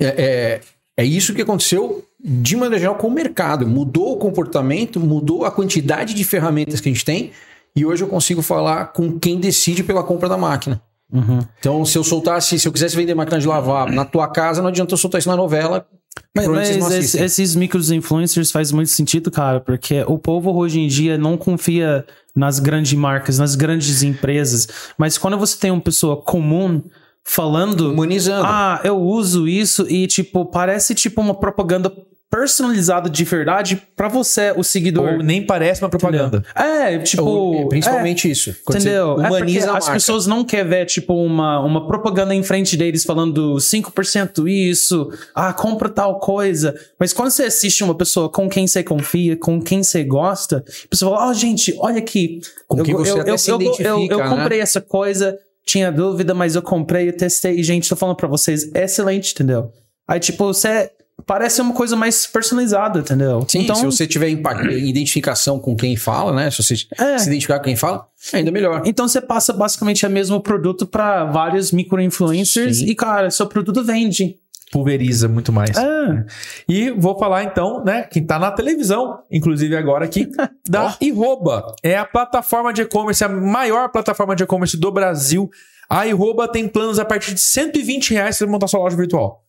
[0.00, 0.60] é, é,
[0.96, 3.66] é isso que aconteceu de maneira geral com o mercado.
[3.66, 7.32] Mudou o comportamento, mudou a quantidade de ferramentas que a gente tem
[7.76, 10.80] e hoje eu consigo falar com quem decide pela compra da máquina.
[11.12, 11.40] Uhum.
[11.58, 14.68] Então, se eu soltasse, se eu quisesse vender máquina de lavar na tua casa, não
[14.70, 15.86] adianta eu soltar isso na novela.
[16.34, 17.24] Mas, mas esse- assistem.
[17.24, 22.04] esses micros influencers faz muito sentido, cara, porque o povo hoje em dia não confia
[22.34, 24.66] nas grandes marcas, nas grandes empresas.
[24.96, 26.82] Mas quando você tem uma pessoa comum
[27.24, 28.44] falando, Humanizando.
[28.46, 31.92] ah, eu uso isso e tipo parece tipo uma propaganda
[32.34, 35.12] personalizada de verdade pra você, o seguidor.
[35.12, 36.44] Ou nem parece uma propaganda.
[36.52, 38.56] É, tipo, Ou, principalmente isso.
[38.64, 39.22] Quando você Entendeu?
[39.22, 43.04] É humaniza a as pessoas não querem ver, tipo, uma, uma propaganda em frente deles
[43.04, 46.74] falando 5% isso, ah, compra tal coisa.
[46.98, 50.88] Mas quando você assiste uma pessoa com quem você confia, com quem você gosta, a
[50.88, 52.40] pessoa fala, ó, gente, olha aqui.
[52.66, 54.28] Com quem você até se eu, eu, eu né?
[54.28, 58.26] comprei essa coisa, tinha dúvida, mas eu comprei, eu testei, e, gente, tô falando pra
[58.26, 59.70] vocês, é excelente, entendeu?
[60.06, 60.90] Aí, tipo, você
[61.26, 63.44] parece uma coisa mais personalizada, entendeu?
[63.48, 64.28] Sim, então, se você tiver
[64.70, 66.50] identificação com quem fala, né?
[66.50, 67.18] Se você É.
[67.18, 68.82] se identificar com quem fala, ainda melhor.
[68.84, 74.38] Então você passa basicamente o mesmo produto pra vários micro-influencers e, cara, seu produto vende.
[74.72, 75.76] Pulveriza muito mais.
[75.76, 76.24] É.
[76.68, 80.28] E vou falar então, né, que tá na televisão, inclusive agora aqui,
[80.68, 81.74] da Iroba.
[81.82, 85.48] É a plataforma de e-commerce, a maior plataforma de e-commerce do Brasil.
[85.88, 89.44] A Iroba tem planos a partir de 120 reais para montar sua loja virtual.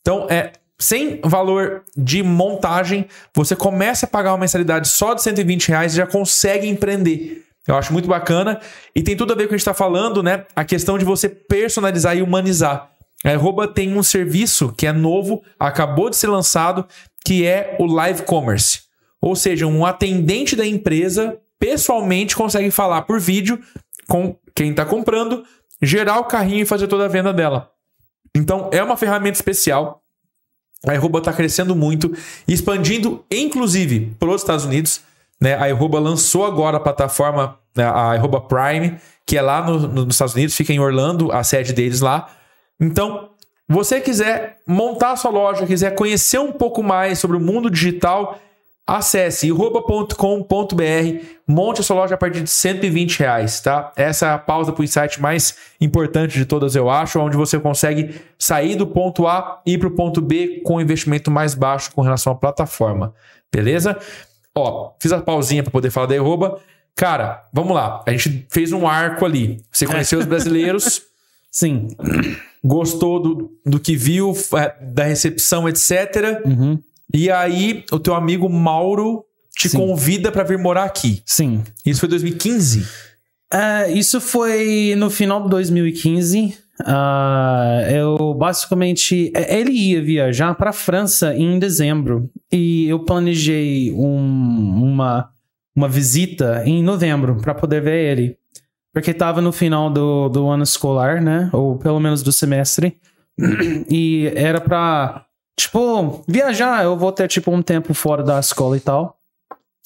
[0.00, 0.52] Então, é
[0.82, 5.96] sem valor de montagem, você começa a pagar uma mensalidade só de 120 reais e
[5.96, 7.44] já consegue empreender.
[7.66, 8.60] Eu acho muito bacana
[8.94, 10.44] e tem tudo a ver com o que a gente está falando, né?
[10.56, 12.90] A questão de você personalizar e humanizar.
[13.24, 16.84] A Arroba tem um serviço que é novo, acabou de ser lançado,
[17.24, 18.80] que é o Live Commerce.
[19.20, 23.60] Ou seja, um atendente da empresa pessoalmente consegue falar por vídeo
[24.08, 25.44] com quem está comprando,
[25.80, 27.70] gerar o carrinho e fazer toda a venda dela.
[28.34, 30.01] Então, é uma ferramenta especial.
[30.86, 32.12] A Arroba está crescendo muito,
[32.48, 35.00] expandindo, inclusive, para os Estados Unidos.
[35.40, 35.54] Né?
[35.54, 40.04] A Arroba lançou agora a plataforma, né, a Arroba Prime, que é lá no- no-
[40.06, 42.28] nos Estados Unidos, fica em Orlando, a sede deles lá.
[42.80, 43.30] Então,
[43.68, 48.38] você quiser montar a sua loja, quiser conhecer um pouco mais sobre o mundo digital,
[48.86, 53.92] acesse irroba.com.br, monte a sua loja a partir de 120 reais, tá?
[53.96, 57.58] Essa é a pausa para o insight mais importante de todas, eu acho, onde você
[57.58, 61.54] consegue sair do ponto A e ir para o ponto B com um investimento mais
[61.54, 63.14] baixo com relação à plataforma,
[63.52, 63.96] beleza?
[64.54, 66.60] Ó, fiz a pausinha para poder falar da Arroba.
[66.94, 68.02] Cara, vamos lá.
[68.06, 69.62] A gente fez um arco ali.
[69.72, 71.02] Você conheceu os brasileiros,
[71.50, 71.88] Sim.
[72.62, 76.42] gostou do, do que viu, é, da recepção, etc.
[76.44, 76.78] Uhum.
[77.12, 79.24] E aí, o teu amigo Mauro
[79.56, 79.78] te Sim.
[79.78, 81.22] convida para vir morar aqui.
[81.26, 81.62] Sim.
[81.84, 82.86] Isso foi 2015.
[83.52, 86.56] É, isso foi no final de 2015.
[86.84, 89.30] Ah, eu basicamente.
[89.34, 92.30] é, Ele ia viajar para França em dezembro.
[92.50, 95.28] E eu planejei um- uma,
[95.76, 98.36] uma visita em novembro para poder ver ele.
[98.92, 101.48] Porque estava no final do, do ano escolar, né?
[101.52, 102.96] Ou pelo menos do semestre.
[103.90, 105.24] E era pra,
[105.56, 106.84] tipo, viajar.
[106.84, 109.18] Eu vou ter, tipo, um tempo fora da escola e tal.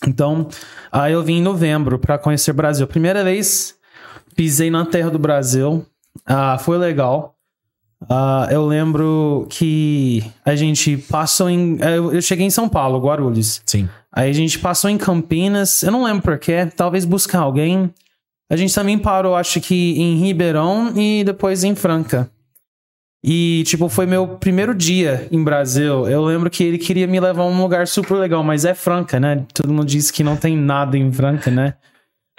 [0.07, 0.49] Então,
[0.93, 2.87] aí eu vim em novembro pra conhecer o Brasil.
[2.87, 3.75] Primeira vez,
[4.35, 5.85] pisei na terra do Brasil.
[6.25, 7.35] Ah, foi legal.
[8.09, 11.79] Ah, eu lembro que a gente passou em.
[11.81, 13.63] Eu, eu cheguei em São Paulo, Guarulhos.
[13.65, 13.89] Sim.
[14.13, 17.93] Aí a gente passou em Campinas, eu não lembro porquê, talvez buscar alguém.
[18.49, 22.31] A gente também parou, acho que em Ribeirão e depois em Franca.
[23.29, 26.09] E, tipo, foi meu primeiro dia em Brasil.
[26.09, 29.19] Eu lembro que ele queria me levar a um lugar super legal, mas é Franca,
[29.19, 29.45] né?
[29.53, 31.75] Todo mundo diz que não tem nada em Franca, né?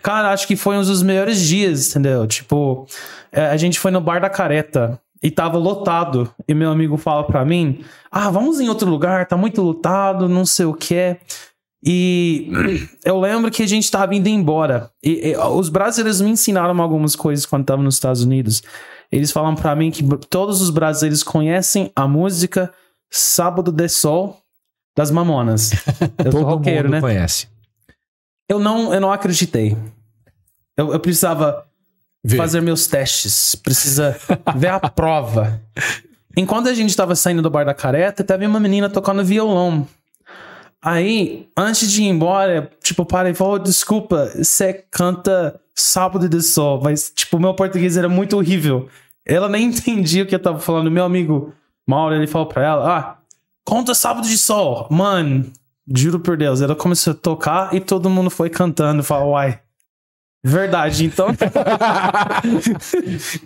[0.02, 2.26] Cara, acho que foi um dos melhores dias, entendeu?
[2.26, 2.88] Tipo,
[3.34, 6.34] é, a gente foi no Bar da Careta e tava lotado.
[6.48, 10.46] E meu amigo fala pra mim: Ah, vamos em outro lugar, tá muito lotado, não
[10.46, 11.18] sei o que.
[11.84, 12.50] E
[13.04, 14.90] eu lembro que a gente tava indo embora.
[15.04, 18.64] E, e, os brasileiros me ensinaram algumas coisas quando tava nos Estados Unidos.
[19.12, 22.72] Eles falam pra mim que todos os brasileiros conhecem a música
[23.10, 24.42] Sábado de Sol
[24.96, 25.72] das Mamonas.
[26.24, 27.02] Eu Todo roqueiro, mundo né?
[27.02, 27.48] conhece.
[28.50, 29.76] Eu não, eu não acreditei.
[30.78, 31.66] Eu, eu precisava
[32.24, 32.38] Vê.
[32.38, 33.56] fazer meus testes.
[33.56, 34.18] Precisa
[34.56, 35.62] ver a prova.
[36.36, 39.88] Enquanto a gente tava saindo do bar da careta, teve uma menina tocando violão.
[40.84, 46.82] Aí, antes de ir embora, tipo, para e falou: desculpa, você canta Sábado de Sol,
[46.84, 48.88] mas, tipo, meu português era muito horrível.
[49.26, 50.90] Ela nem entendia o que eu tava falando.
[50.92, 51.54] Meu amigo
[51.88, 53.18] Mauro, ele falou pra ela: ah,
[53.66, 54.88] conta Sábado de Sol.
[54.90, 55.46] Mano,
[55.94, 56.62] juro por Deus.
[56.62, 59.04] Ela começou a tocar e todo mundo foi cantando.
[59.04, 59.60] Falou, uai.
[60.46, 61.28] Verdade, então.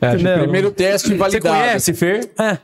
[0.02, 0.40] É, Entendeu?
[0.40, 1.56] primeiro teste Você validado.
[1.56, 2.32] conhece, Fer?
[2.38, 2.58] É.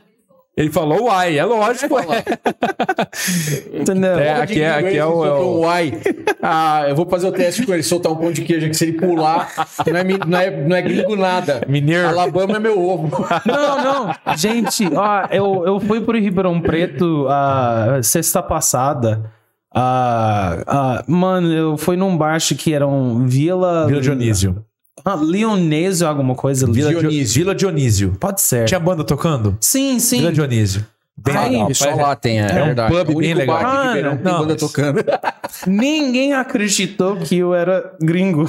[0.58, 1.94] Ele falou uai, é lógico.
[3.72, 4.18] Entendeu?
[4.18, 5.24] É, aqui é, aqui é o.
[5.24, 5.94] é o- uai.
[6.42, 8.86] Ah, eu vou fazer o teste com ele, soltar um pão de queijo que se
[8.86, 9.48] ele pular,
[9.86, 11.62] não é, não é, não é gringo nada.
[11.68, 12.08] Mineiro.
[12.08, 13.08] Alabama é meu ovo.
[13.46, 14.14] Não, não.
[14.36, 19.30] Gente, ó, eu, eu fui pro Ribeirão Preto a sexta passada.
[19.72, 23.86] Ah, ah, mano, eu fui num acho que era um Vila.
[23.86, 24.64] Vila Dionísio.
[25.04, 26.66] Ah, Leonésio, alguma coisa.
[26.70, 27.34] Vila Dionísio.
[27.34, 28.16] Vila Dionísio.
[28.20, 28.64] Pode ser.
[28.66, 29.56] Tinha banda tocando?
[29.60, 30.18] Sim, sim.
[30.18, 30.86] Vila Dionísio.
[31.16, 31.74] Bem Ai, legal.
[31.74, 32.92] Só lá tem, é, É um verdade.
[32.94, 33.58] pub o único bem legal.
[33.58, 33.66] tem
[34.04, 35.04] Ah, não, banda mas- tocando.
[35.66, 38.48] Ninguém acreditou que eu era gringo.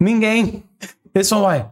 [0.00, 0.62] Ninguém.
[1.14, 1.66] Eles falaram, uai,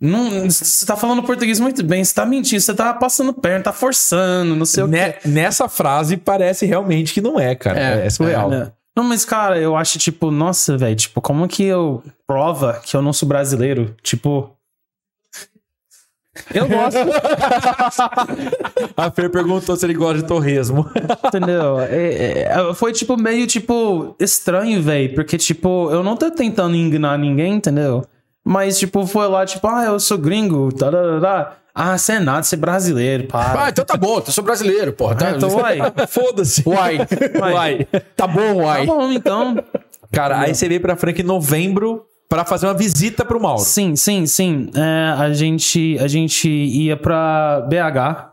[0.00, 3.72] não, você tá falando português muito bem, você tá mentindo, você tá passando perna, tá
[3.72, 5.28] forçando, não sei o Ne- quê.
[5.28, 7.78] nessa frase parece realmente que não é, cara.
[7.78, 8.52] É, É, surreal.
[8.52, 8.72] É.
[8.96, 13.02] Não, mas, cara, eu acho, tipo, nossa, velho, tipo, como que eu prova que eu
[13.02, 13.94] não sou brasileiro?
[14.02, 14.50] Tipo.
[16.54, 16.96] Eu gosto,
[18.96, 20.88] A Fer perguntou se ele gosta de torresmo.
[21.26, 21.80] entendeu?
[21.80, 27.18] É, é, foi, tipo, meio, tipo, estranho, velho, porque, tipo, eu não tô tentando enganar
[27.18, 28.04] ninguém, entendeu?
[28.44, 31.56] Mas, tipo, foi lá, tipo, ah, eu sou gringo, tá, tá, tá, tá.
[31.82, 33.64] Ah, você é nada, você é brasileiro, para.
[33.64, 35.14] Ah, então tá bom, eu sou brasileiro, porra.
[35.14, 35.78] Tá, Ah, então, uai.
[36.08, 36.62] Foda-se.
[36.68, 36.98] Uai.
[37.52, 37.88] Uai.
[38.14, 38.86] Tá bom, Tá uai.
[38.86, 39.56] bom, então.
[40.12, 43.62] Cara, aí você veio pra Franca em novembro pra fazer uma visita pro Mauro.
[43.62, 44.68] Sim, sim, sim.
[44.74, 48.28] É, a, gente, a gente ia pra BH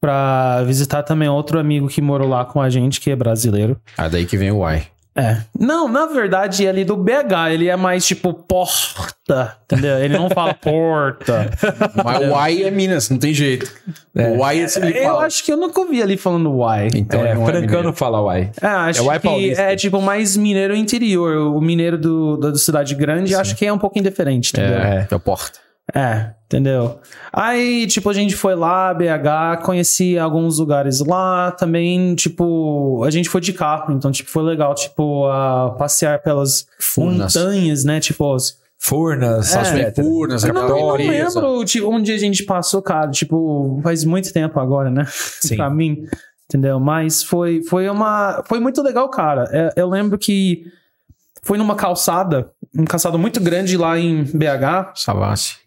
[0.00, 3.80] pra visitar também outro amigo que morou lá com a gente, que é brasileiro.
[3.96, 4.86] Ah, daí que vem o uai.
[5.16, 5.36] É.
[5.58, 9.98] Não, na verdade, ele é do BH, ele é mais tipo porta, entendeu?
[9.98, 11.50] Ele não fala porta.
[12.04, 13.70] Mas o uai é Minas, não tem jeito.
[14.14, 15.24] O uai é ele Eu fala.
[15.26, 16.88] acho que eu nunca ouvi ele falando uai.
[16.94, 17.92] Então é, não é francano mineiro.
[17.92, 18.50] fala uai.
[18.60, 21.36] É, acho É que é tipo mais mineiro interior.
[21.54, 24.78] O mineiro do, da cidade grande acho que é um pouquinho diferente, entendeu?
[24.78, 25.60] É, é o porta.
[25.94, 26.98] É, entendeu?
[27.32, 31.50] Aí, tipo, a gente foi lá, BH, conheci alguns lugares lá.
[31.50, 36.66] Também, tipo, a gente foi de carro, então, tipo, foi legal, tipo, a passear pelas
[36.78, 37.34] Furnas.
[37.34, 37.98] montanhas, né?
[37.98, 39.92] Tipo, os- Furnas, É.
[39.94, 43.10] Furnas, eu não, eu não lembro tipo, onde a gente passou, cara.
[43.10, 45.06] Tipo, faz muito tempo agora, né?
[45.08, 45.56] Sim.
[45.56, 46.06] pra mim,
[46.48, 46.78] entendeu?
[46.78, 48.42] Mas foi, foi uma.
[48.46, 49.48] Foi muito legal, cara.
[49.50, 50.66] É, Eu lembro que
[51.42, 54.92] foi numa calçada, um calçado muito grande lá em BH.
[54.96, 55.63] Savassi.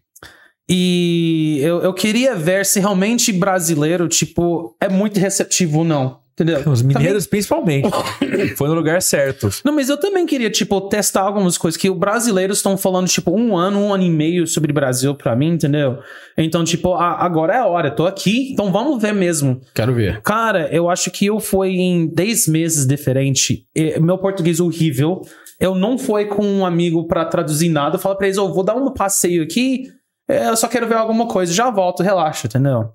[0.70, 6.20] E eu, eu queria ver se realmente brasileiro, tipo, é muito receptivo ou não.
[6.40, 6.62] Entendeu?
[6.72, 7.90] Os mineiros, principalmente.
[8.56, 9.50] Foi no lugar certo.
[9.66, 13.32] Não, mas eu também queria, tipo, testar algumas coisas que os brasileiros estão falando, tipo,
[13.36, 15.98] um ano, um ano e meio sobre Brasil pra mim, entendeu?
[16.38, 19.60] Então, tipo, a- agora é a hora, eu tô aqui, então vamos ver mesmo.
[19.74, 20.22] Quero ver.
[20.22, 23.66] Cara, eu acho que eu fui em 10 meses diferente.
[23.76, 25.22] E Meu português horrível.
[25.60, 27.96] Eu não fui com um amigo pra traduzir nada.
[27.96, 29.86] Eu falo pra eles, eu vou dar um passeio aqui.
[30.28, 31.54] É, Eu só quero ver alguma coisa.
[31.54, 32.92] Já volto, relaxa, entendeu?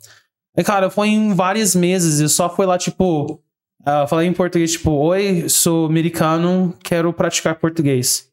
[0.56, 2.20] E, cara, foi em vários meses.
[2.20, 3.40] Eu só fui lá, tipo...
[3.84, 4.90] ah, falei em português, tipo...
[4.90, 8.28] Oi, sou americano, quero praticar português.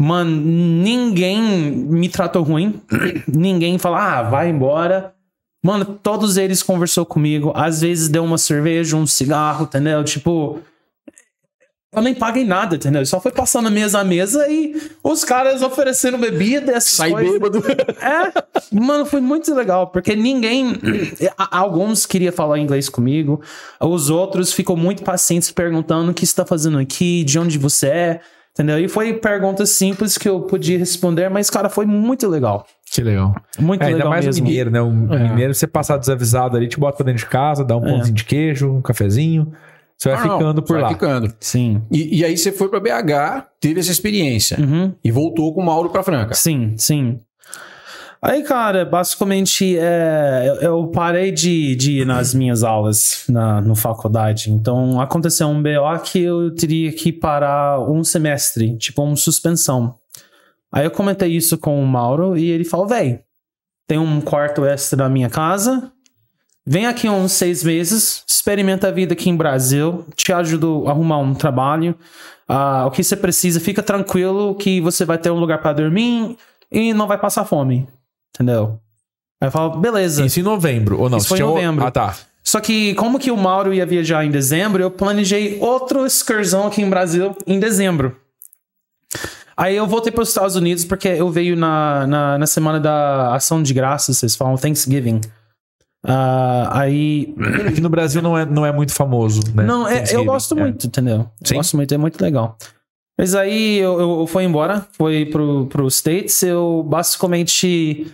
[0.00, 2.80] Mano, ninguém me tratou ruim.
[3.28, 5.14] ninguém falou, ah, vai embora.
[5.62, 7.52] Mano, todos eles conversou comigo.
[7.54, 10.02] Às vezes deu uma cerveja, um cigarro, entendeu?
[10.02, 10.60] Tipo.
[11.92, 13.04] Eu nem paguei nada, entendeu?
[13.04, 17.32] Só foi passando mesa a mesa e os caras oferecendo bebida, essas Sai coisas.
[17.32, 17.64] bêbado.
[18.00, 18.32] É,
[18.80, 20.72] mano, foi muito legal, porque ninguém.
[21.50, 23.40] Alguns queriam falar inglês comigo,
[23.80, 27.88] os outros ficou muito pacientes perguntando o que você tá fazendo aqui, de onde você
[27.88, 28.20] é,
[28.54, 28.78] entendeu?
[28.78, 32.64] E foi perguntas simples que eu podia responder, mas, cara, foi muito legal.
[32.92, 33.34] Que legal.
[33.58, 34.44] Muito É, ainda legal mais mesmo.
[34.44, 34.80] o mineiro, né?
[34.80, 35.28] O É.
[35.28, 37.90] mineiro, você passar desavisado ali, te bota pra dentro de casa, dá um É.
[37.90, 39.52] pãozinho de queijo, um cafezinho.
[40.00, 40.88] Você vai Ah, não, ficando por vai lá.
[40.88, 41.34] ficando.
[41.38, 41.82] Sim.
[41.92, 44.58] E, e aí você foi pra BH, teve essa experiência.
[44.58, 44.94] Uhum.
[45.04, 46.32] E voltou com o Mauro pra Franca.
[46.34, 47.20] Sim, sim.
[48.22, 53.74] Aí, cara, basicamente, é, eu, eu parei de, de ir nas minhas aulas na no
[53.74, 54.50] faculdade.
[54.50, 59.94] Então, aconteceu um BO que eu teria que parar um semestre, tipo, uma suspensão.
[60.72, 63.20] Aí eu comentei isso com o Mauro e ele falou, véi,
[63.88, 65.90] tem um quarto extra na minha casa,
[66.70, 71.18] vem aqui uns seis meses, experimenta a vida aqui em Brasil, te ajudo a arrumar
[71.18, 71.96] um trabalho,
[72.46, 76.36] ah, o que você precisa, fica tranquilo que você vai ter um lugar para dormir
[76.70, 77.88] e não vai passar fome,
[78.32, 78.78] entendeu?
[79.40, 80.24] Aí eu falo, beleza.
[80.24, 81.18] Isso em novembro, ou não?
[81.18, 81.84] Isso foi em novembro.
[81.84, 82.14] Ah, tá.
[82.44, 86.82] Só que, como que o Mauro ia viajar em dezembro, eu planejei outra excursão aqui
[86.82, 88.16] em Brasil em dezembro.
[89.56, 93.34] Aí eu voltei para os Estados Unidos porque eu veio na, na, na semana da
[93.34, 95.20] ação de graças, vocês falam Thanksgiving.
[96.04, 97.34] Ah, aí.
[97.68, 99.64] Aqui no Brasil não é, não é muito famoso, né?
[99.64, 100.62] Não, é- eu gosto É.
[100.62, 101.28] muito, entendeu?
[101.44, 101.54] Sim.
[101.54, 102.56] Eu gosto muito, é muito legal.
[103.18, 108.10] Mas aí eu, eu fui embora, fui pro, pro States, eu basicamente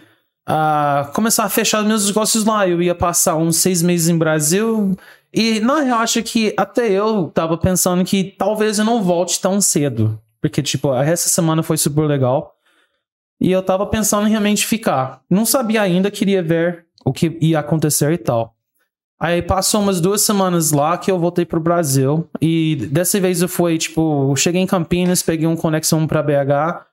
[0.49, 2.67] a começar a fechar meus negócios lá.
[2.69, 4.97] Eu ia passar uns seis meses em Brasil.
[5.33, 9.61] E na real, acho que até eu tava pensando que talvez eu não volte tão
[9.61, 10.21] cedo.
[10.41, 12.55] Porque, tipo, essa semana foi super legal.
[13.41, 15.21] E eu tava pensando em realmente ficar.
[15.29, 18.57] Não sabia ainda, queria ver o que ia acontecer e tal.
[19.19, 22.29] Aí passou umas duas semanas lá que eu voltei pro Brasil.
[22.43, 26.85] E dessa vez eu fui, tipo, cheguei em Campinas, peguei um conexão pra BH.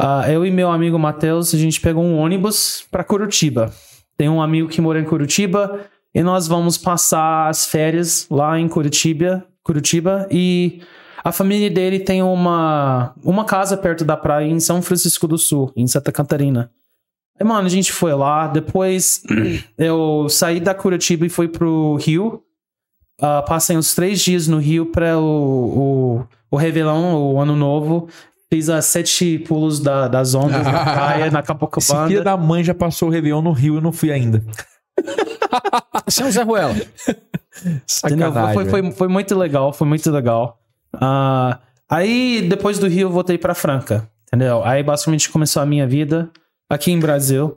[0.00, 3.72] Uh, eu e meu amigo Matheus, a gente pegou um ônibus pra Curitiba.
[4.16, 5.80] Tem um amigo que mora em Curitiba
[6.14, 10.80] e nós vamos passar as férias lá em Curitiba, Curitiba e
[11.22, 15.72] a família dele tem uma, uma casa perto da praia em São Francisco do Sul,
[15.76, 16.70] em Santa Catarina.
[17.40, 18.46] E, mano, a gente foi lá.
[18.46, 19.22] Depois
[19.78, 22.42] eu saí da Curitiba e fui pro Rio.
[23.20, 28.08] Uh, passei uns três dias no Rio para o, o, o Réveillon, o Ano Novo.
[28.50, 32.00] Fiz as sete pulos da, das ondas na praia, na Copacabana.
[32.04, 34.42] Esse filho da mãe já passou o Réveillon no Rio e não fui ainda.
[36.06, 36.74] Você é um Zé Ruela.
[37.86, 40.58] Sacanagem, foi, foi, foi, muito legal, foi muito legal.
[40.94, 44.64] Uh, aí, depois do Rio, eu voltei pra Franca, entendeu?
[44.64, 46.30] Aí, basicamente, começou a minha vida
[46.68, 47.56] aqui em Brasil.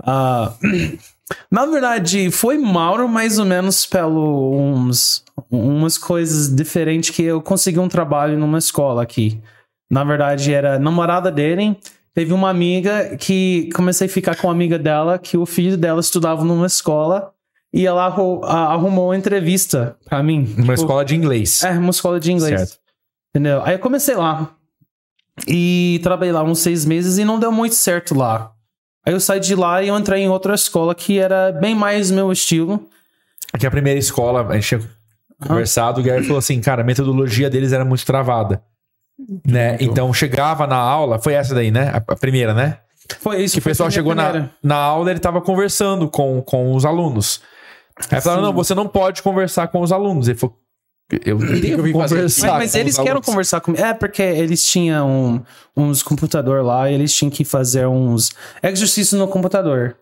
[0.00, 0.98] Uh,
[1.50, 7.78] na verdade, foi Mauro mais ou menos pelo uns, umas coisas diferentes que eu consegui
[7.78, 9.40] um trabalho numa escola aqui.
[9.90, 11.76] Na verdade, era namorada dele.
[12.14, 16.00] Teve uma amiga que comecei a ficar com uma amiga dela, que o filho dela
[16.00, 17.32] estudava numa escola
[17.72, 20.40] e ela arrumou uma entrevista pra mim.
[20.40, 21.62] Uma tipo, escola de inglês.
[21.62, 22.60] É, uma escola de inglês.
[22.60, 22.78] Certo.
[23.30, 23.62] Entendeu?
[23.62, 24.57] Aí eu comecei lá.
[25.46, 28.52] E trabalhei lá uns seis meses e não deu muito certo lá.
[29.06, 32.10] Aí eu saí de lá e eu entrei em outra escola que era bem mais
[32.10, 32.88] meu estilo.
[33.52, 34.80] Aqui a primeira escola, a gente tinha
[35.46, 38.62] conversado, o Gary falou assim, cara, a metodologia deles era muito travada.
[39.46, 39.76] Né?
[39.80, 41.90] Então chegava na aula, foi essa daí, né?
[41.92, 42.78] A, primeira, né?
[43.20, 43.54] Foi isso.
[43.54, 47.40] Que o pessoal chegou na, na aula, ele tava conversando com, com os alunos.
[48.10, 50.28] Aí falaram, não, você não pode conversar com os alunos.
[50.28, 50.56] Ele falou,
[51.10, 52.46] eu tenho que conversar.
[52.48, 53.82] Mas, mas eles querem conversar comigo.
[53.82, 55.44] É, porque eles tinham
[55.76, 58.30] uns computador lá, eles tinham que fazer uns
[58.62, 59.96] exercícios no computador.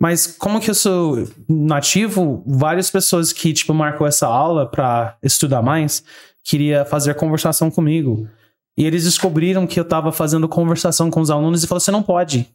[0.00, 5.62] Mas como que eu sou nativo, várias pessoas que, tipo, marcou essa aula para estudar
[5.62, 6.04] mais,
[6.44, 8.28] queria fazer conversação comigo.
[8.76, 12.02] E eles descobriram que eu tava fazendo conversação com os alunos e falaram, você não
[12.02, 12.48] pode.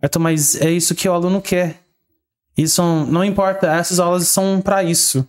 [0.00, 1.80] Eu tô, mas é isso que o aluno quer.
[2.56, 5.26] Isso não importa, essas aulas são para isso.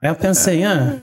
[0.00, 1.02] Aí eu pensei, ah,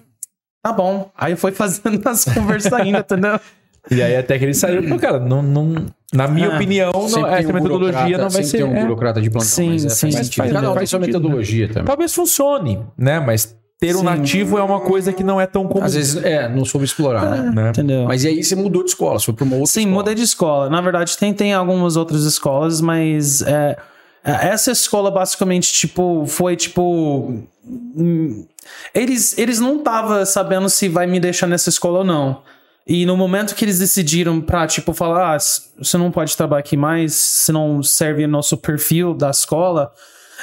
[0.66, 1.12] tá bom.
[1.16, 3.40] Aí foi fazendo as conversas ainda, entendeu?
[3.92, 7.48] E aí até que ele saiu, cara, não, não, na minha ah, opinião, não, essa
[7.48, 8.58] um metodologia não vai ser.
[8.58, 8.82] Tem um é.
[8.82, 11.84] burocrata de plantão, sim, mas é, sim, faz, faz, faz, faz sua metodologia também.
[11.84, 13.20] Talvez funcione, né?
[13.20, 14.06] Mas ter um Sim.
[14.06, 15.84] nativo é uma coisa que não é tão comum.
[15.84, 17.70] Às vezes, é, não soube explorar, é, né?
[17.70, 18.06] Entendeu?
[18.06, 19.96] Mas e aí você mudou de escola, você foi para uma outra Sim, escola.
[19.96, 20.70] mudei de escola.
[20.70, 23.78] Na verdade, tem, tem algumas outras escolas, mas é, é
[24.26, 27.44] essa escola basicamente, tipo, foi tipo...
[27.66, 28.46] Hum,
[28.94, 32.42] eles, eles não estavam sabendo se vai me deixar nessa escola ou não.
[32.88, 36.78] E no momento que eles decidiram pra, tipo, falar, ah, você não pode trabalhar aqui
[36.78, 39.92] mais, se não serve nosso perfil da escola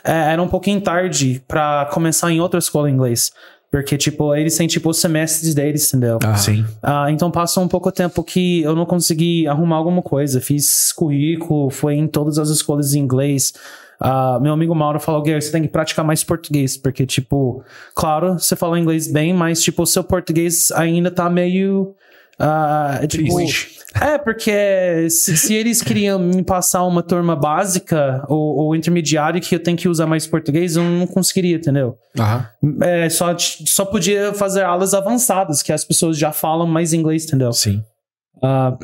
[0.04, 3.32] é, era um pouquinho tarde para começar em outra escola inglês.
[3.72, 6.18] Porque, tipo, eles têm, tipo, os semestres deles, entendeu?
[6.22, 6.62] Ah, sim.
[6.82, 10.42] Ah, então passou um pouco tempo que eu não consegui arrumar alguma coisa.
[10.42, 13.54] Fiz currículo, foi em todas as escolas de inglês.
[13.98, 16.76] Ah, meu amigo Mauro falou, Guilherme, você tem que praticar mais português.
[16.76, 21.94] Porque, tipo, claro, você fala inglês bem, mas, tipo, o seu português ainda tá meio
[22.42, 23.38] Uh, tipo,
[24.00, 29.54] é, porque se, se, eles queriam me passar uma turma básica ou, ou, intermediária que
[29.54, 31.96] eu tenho que usar mais português, eu não conseguiria, entendeu?
[32.18, 32.78] Uhum.
[32.82, 37.52] É, só, só podia fazer aulas avançadas, que as pessoas já falam mais inglês, entendeu?
[37.52, 37.84] Sim.
[38.38, 38.76] Uh,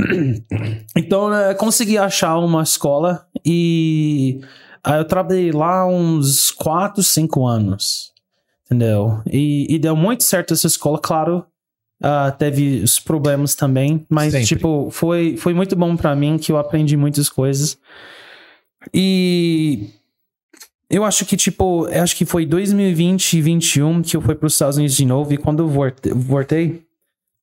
[0.97, 4.41] então, eu consegui achar uma escola e
[4.87, 8.13] eu trabalhei lá uns 4, 5 anos,
[8.67, 9.21] entendeu?
[9.27, 11.45] E, e deu muito certo essa escola, claro
[12.01, 14.47] Uh, teve os problemas também, mas Sempre.
[14.47, 17.77] tipo, foi, foi muito bom para mim que eu aprendi muitas coisas.
[18.95, 19.91] E
[20.89, 24.47] eu acho que tipo, eu acho que foi 2020 e 2021 que eu fui para
[24.47, 25.69] os Estados Unidos de novo e quando eu
[26.15, 26.83] voltei,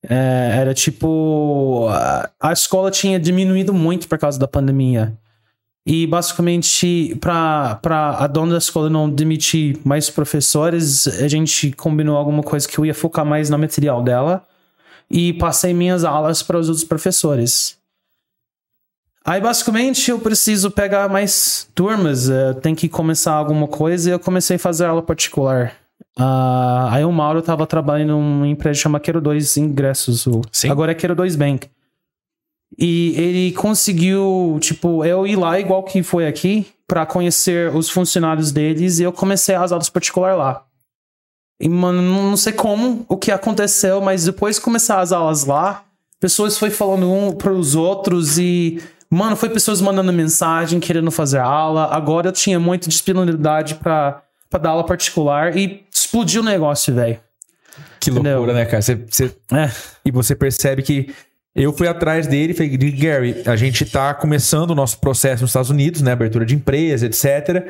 [0.08, 5.18] é, era tipo a, a escola tinha diminuído muito por causa da pandemia.
[5.86, 7.78] E basicamente, para
[8.18, 12.84] a dona da escola não demitir mais professores, a gente combinou alguma coisa que eu
[12.84, 14.44] ia focar mais no material dela
[15.08, 17.78] e passei minhas aulas para os outros professores.
[19.24, 24.18] Aí, basicamente, eu preciso pegar mais turmas, uh, tem que começar alguma coisa e eu
[24.18, 25.72] comecei a fazer aula particular.
[26.18, 30.26] Uh, aí o Mauro estava trabalhando numa empresa chamada Quero 2 Ingressos,
[30.68, 31.68] agora é Quero 2 Bank.
[32.78, 38.52] E ele conseguiu, tipo, eu ir lá igual que foi aqui, para conhecer os funcionários
[38.52, 40.64] deles e eu comecei as aulas particulares lá.
[41.60, 45.84] E, mano, não sei como, o que aconteceu, mas depois de começar as aulas lá,
[46.20, 51.86] pessoas foi falando um pros outros e, mano, foi pessoas mandando mensagem, querendo fazer aula.
[51.86, 57.18] Agora eu tinha muita disponibilidade pra, pra dar aula particular e explodiu o negócio, velho.
[58.00, 58.36] Que Entendeu?
[58.36, 58.82] loucura, né, cara?
[58.82, 59.70] Você, você- É.
[60.04, 61.12] E você percebe que
[61.56, 65.50] eu fui atrás dele e falei, Gary, a gente tá começando o nosso processo nos
[65.50, 66.12] Estados Unidos, né?
[66.12, 67.66] Abertura de empresa, etc.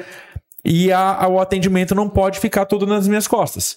[0.64, 3.76] E a- a- o atendimento não pode ficar todo nas minhas costas.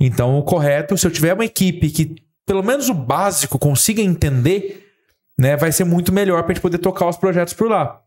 [0.00, 4.84] Então, o correto, se eu tiver uma equipe que, pelo menos o básico, consiga entender,
[5.38, 5.56] né?
[5.56, 8.00] Vai ser muito melhor pra gente poder tocar os projetos por lá.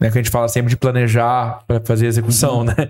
[0.00, 0.10] Né?
[0.10, 2.74] Que a gente fala sempre de planejar para fazer a execução, né?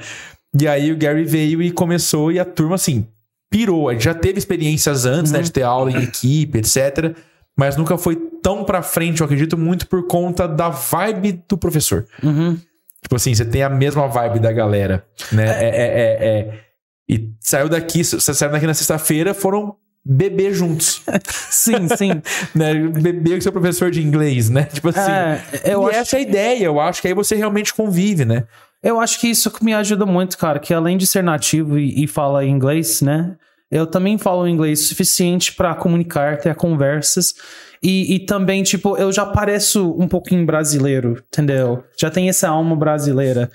[0.56, 3.08] E aí o Gary veio e começou e a turma, assim,
[3.50, 3.88] pirou.
[3.88, 5.42] A gente já teve experiências antes, né?
[5.42, 7.12] De ter aula em equipe, etc.
[7.56, 12.04] Mas nunca foi tão pra frente, eu acredito, muito por conta da vibe do professor.
[12.22, 12.58] Uhum.
[13.02, 15.46] Tipo assim, você tem a mesma vibe da galera, né?
[15.46, 16.60] É, é, é, é.
[17.08, 21.02] E saiu daqui, você saiu daqui na sexta-feira, foram beber juntos,
[21.50, 22.22] Sim, sim.
[22.54, 22.74] né?
[22.74, 24.64] Beber com seu professor de inglês, né?
[24.64, 25.10] Tipo assim.
[25.10, 28.44] É, eu e essa é a ideia, eu acho que aí você realmente convive, né?
[28.82, 32.04] Eu acho que isso que me ajuda muito, cara, que além de ser nativo e,
[32.04, 33.36] e falar inglês, né?
[33.70, 37.34] Eu também falo inglês suficiente pra comunicar, ter conversas.
[37.82, 41.84] E, e também, tipo, eu já pareço um pouquinho brasileiro, entendeu?
[41.98, 43.50] Já tem essa alma brasileira.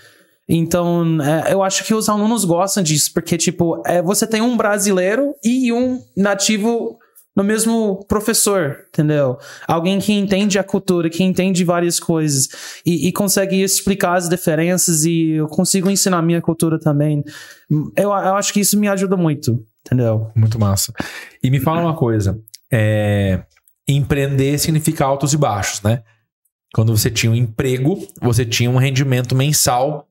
[0.48, 4.58] Então, é, eu acho que os alunos gostam disso, porque, tipo, é, você tem um
[4.58, 6.98] brasileiro e um nativo
[7.36, 9.38] no mesmo professor, entendeu?
[9.68, 12.50] Alguém que entende a cultura, que entende várias coisas
[12.86, 17.24] e, e consegue explicar as diferenças e eu consigo ensinar minha cultura também.
[17.96, 20.32] Eu, eu acho que isso me ajuda muito, entendeu?
[20.36, 20.94] Muito massa.
[21.44, 22.40] E me fala uma coisa:
[22.72, 23.42] é,
[23.88, 26.04] empreender significa altos e baixos, né?
[26.74, 30.08] Quando você tinha um emprego, você tinha um rendimento mensal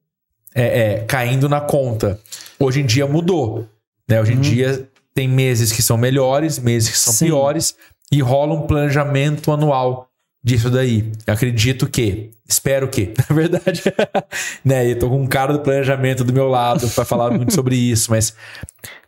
[0.54, 2.18] é, é, caindo na conta.
[2.58, 3.68] Hoje em dia mudou.
[4.08, 4.20] Né?
[4.20, 7.26] Hoje em dia tem meses que são melhores, meses que são Sim.
[7.26, 7.76] piores,
[8.10, 10.07] e rola um planejamento anual
[10.42, 11.10] disso daí.
[11.26, 13.82] Eu acredito que, espero que, na verdade,
[14.64, 14.90] né?
[14.90, 18.10] Eu tô com um cara do planejamento do meu lado para falar muito sobre isso,
[18.10, 18.34] mas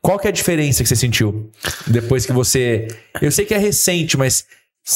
[0.03, 1.51] qual que é a diferença que você sentiu
[1.87, 2.89] depois que você.
[3.21, 4.45] Eu sei que é recente, mas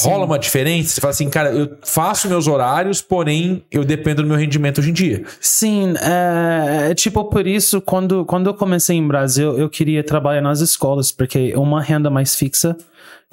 [0.02, 0.94] rola uma diferença?
[0.94, 4.90] Você fala assim, cara, eu faço meus horários, porém eu dependo do meu rendimento hoje
[4.90, 5.24] em dia.
[5.40, 10.40] Sim, é, é tipo por isso, quando, quando eu comecei em Brasil, eu queria trabalhar
[10.40, 12.76] nas escolas, porque é uma renda mais fixa,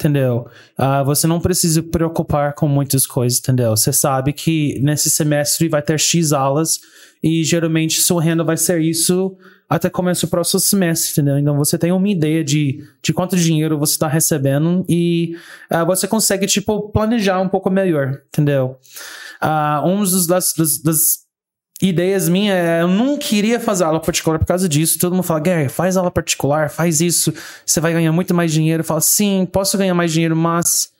[0.02, 0.48] entendeu?
[0.76, 3.70] Ah, você não precisa preocupar com muitas coisas, entendeu?
[3.70, 6.80] Você sabe que nesse semestre vai ter X aulas
[7.22, 9.36] e geralmente sua renda vai ser isso
[9.68, 11.38] até começar o próximo semestre, entendeu?
[11.38, 15.36] Então você tem uma ideia de, de quanto dinheiro você está recebendo e
[15.70, 18.76] ah, você consegue, tipo, planejar um pouco melhor, entendeu?
[19.40, 21.21] Ah, um dos, das, das, das
[21.80, 24.98] ideias minhas é eu não queria fazer aula particular por causa disso.
[24.98, 27.32] Todo mundo fala, Gary, faz aula particular, faz isso,
[27.64, 28.82] você vai ganhar muito mais dinheiro.
[28.82, 30.90] Eu falo, sim, posso ganhar mais dinheiro, mas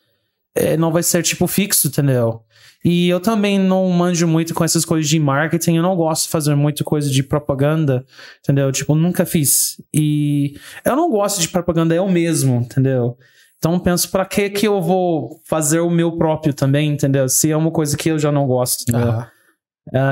[0.55, 2.43] é, não vai ser tipo fixo, entendeu?
[2.85, 6.31] E eu também não manjo muito com essas coisas de marketing, eu não gosto de
[6.31, 8.05] fazer muita coisa de propaganda,
[8.41, 8.73] entendeu?
[8.73, 9.81] Tipo, nunca fiz.
[9.95, 13.16] E eu não gosto de propaganda eu mesmo, entendeu?
[13.57, 17.29] Então penso, pra que que eu vou fazer o meu próprio também, entendeu?
[17.29, 19.25] Se é uma coisa que eu já não gosto, entendeu?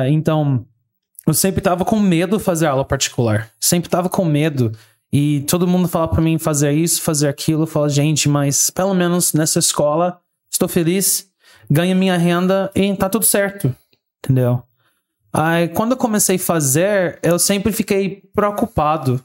[0.09, 0.67] Então,
[1.27, 3.51] eu sempre tava com medo de fazer aula particular.
[3.61, 4.73] Sempre tava com medo.
[5.13, 7.65] E todo mundo fala pra mim fazer isso, fazer aquilo.
[7.65, 11.29] Eu falo, gente, mas pelo menos nessa escola, estou feliz,
[11.69, 13.75] ganho minha renda e tá tudo certo.
[14.25, 14.63] Entendeu?
[15.33, 19.23] Aí, quando eu comecei a fazer, eu sempre fiquei preocupado.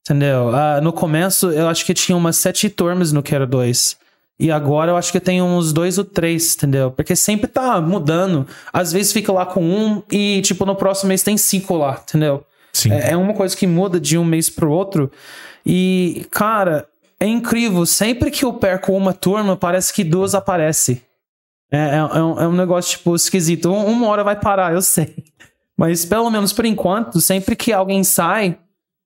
[0.00, 0.54] Entendeu?
[0.54, 3.96] Ah, no começo, eu acho que tinha umas sete turmas no Quero 2.
[4.42, 6.90] E agora eu acho que tem uns dois ou três, entendeu?
[6.90, 8.46] Porque sempre tá mudando.
[8.72, 12.42] Às vezes fica lá com um e, tipo, no próximo mês tem cinco lá, entendeu?
[12.72, 12.90] Sim.
[12.90, 15.10] É, é uma coisa que muda de um mês pro outro.
[15.66, 16.86] E, cara,
[17.20, 17.84] é incrível.
[17.84, 21.02] Sempre que eu perco uma turma, parece que duas aparecem.
[21.70, 23.70] É, é, é um, é um negócio, tipo, esquisito.
[23.70, 25.22] Um- Uma hora vai parar, eu sei.
[25.76, 28.56] Mas, pelo menos por enquanto, sempre que alguém sai,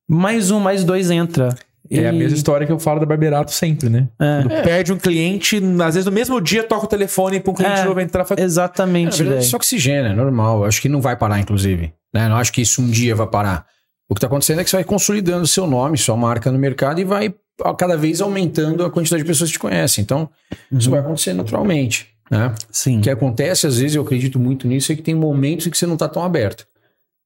[0.08, 1.48] mais um, mais dois entra.
[1.90, 4.08] É a E- mesma história que eu falo da Barberato sempre, né?
[4.18, 4.42] É.
[4.42, 7.80] Quando Perde um cliente, às vezes no mesmo dia toca o telefone para um cliente
[7.80, 7.84] É.
[7.84, 8.24] novo entrar.
[8.24, 9.40] Fala, Exatamente, verdade, velho.
[9.40, 10.60] isso oxigena, é normal.
[10.60, 11.92] Eu acho que não vai parar, inclusive.
[12.12, 12.28] Né?
[12.28, 13.66] Não acho que isso um dia vai parar.
[14.08, 17.00] O que está acontecendo é que você vai consolidando seu nome, sua marca no mercado
[17.00, 17.34] e vai
[17.78, 20.02] cada vez aumentando a quantidade de pessoas que te conhecem.
[20.02, 20.28] Então,
[20.72, 22.08] isso vai acontecer naturalmente.
[22.30, 22.52] Né?
[22.70, 22.98] Sim.
[22.98, 25.76] O que acontece, às vezes, eu acredito muito nisso, é que tem momentos em que
[25.78, 26.66] você não está tão aberto.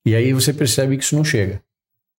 [0.07, 1.61] E aí você percebe que isso não chega.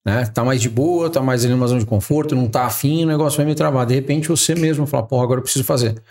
[0.10, 0.26] Né?
[0.26, 3.07] Tá mais de boa, tá mais ali numa zona de conforto, não tá afim, o
[3.07, 3.86] negócio vai me travar.
[3.86, 6.01] De repente você mesmo fala, porra, agora eu preciso fazer.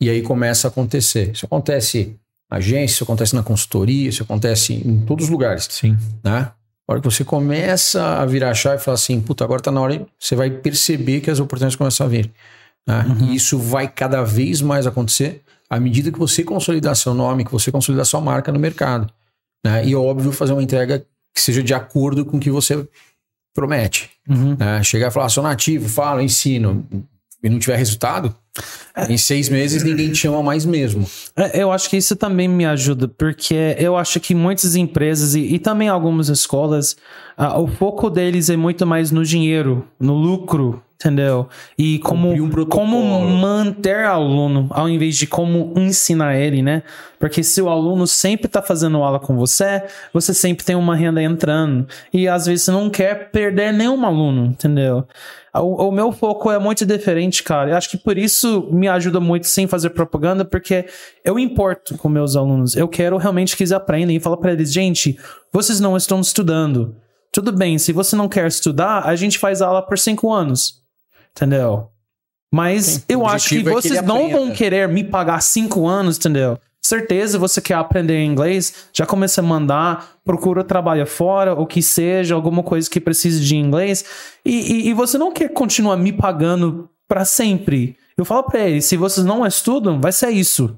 [0.00, 1.32] E aí começa a acontecer.
[1.32, 2.14] Isso acontece
[2.48, 5.66] agência, isso acontece na consultoria, isso acontece em todos os lugares.
[5.68, 5.98] Sim.
[6.22, 6.48] Né?
[6.88, 9.72] A hora que você começa a virar a chave e falar assim, puta, agora tá
[9.72, 12.30] na hora, você vai perceber que as oportunidades começam a vir.
[12.86, 13.04] Né?
[13.08, 13.32] Uhum.
[13.32, 17.50] E isso vai cada vez mais acontecer à medida que você consolidar seu nome, que
[17.50, 19.12] você consolidar sua marca no mercado.
[19.66, 19.88] Né?
[19.88, 22.86] E óbvio, fazer uma entrega que seja de acordo com o que você
[23.54, 24.10] promete.
[24.28, 24.56] Uhum.
[24.58, 24.82] Né?
[24.82, 26.86] Chegar e falar, sou nativo, falo, ensino,
[27.42, 28.34] e não tiver resultado,
[29.08, 31.06] em seis meses ninguém te chama mais mesmo.
[31.36, 35.40] É, Eu acho que isso também me ajuda, porque eu acho que muitas empresas e,
[35.54, 36.96] e também algumas escolas,
[37.36, 41.48] ah, o foco deles é muito mais no dinheiro, no lucro, entendeu?
[41.78, 46.82] E como, um como manter o aluno, ao invés de como ensinar ele, né?
[47.18, 49.82] Porque se o aluno sempre está fazendo aula com você,
[50.12, 51.88] você sempre tem uma renda entrando.
[52.12, 55.06] E às vezes você não quer perder nenhum aluno, entendeu?
[55.54, 57.70] O, o meu foco é muito diferente, cara.
[57.70, 60.86] Eu acho que por isso me ajuda muito sem fazer propaganda, porque
[61.24, 62.76] eu importo com meus alunos.
[62.76, 65.18] Eu quero realmente que eles aprendam e falar para eles, gente,
[65.52, 66.94] vocês não estão estudando.
[67.32, 70.80] Tudo bem, se você não quer estudar, a gente faz aula por cinco anos.
[71.32, 71.88] Entendeu?
[72.52, 75.86] Mas Sim, eu acho que objetivo é que vocês não vão querer me pagar cinco
[75.86, 76.58] anos, entendeu?
[76.82, 82.34] Certeza você quer aprender inglês, já começa a mandar, procura trabalho fora, ou que seja,
[82.34, 84.04] alguma coisa que precise de inglês,
[84.44, 87.96] e, e, e você não quer continuar me pagando para sempre.
[88.16, 90.76] Eu falo para eles, se vocês não estudam, vai ser isso.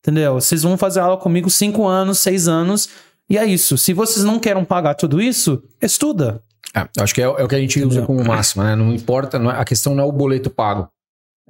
[0.00, 0.34] Entendeu?
[0.34, 2.88] Vocês vão fazer aula comigo cinco anos, seis anos,
[3.28, 3.78] e é isso.
[3.78, 6.42] Se vocês não querem pagar tudo isso, estuda.
[6.74, 8.74] É, acho que é, é o que a gente usa como máxima, né?
[8.76, 10.88] Não importa, não é- a questão não é o boleto pago,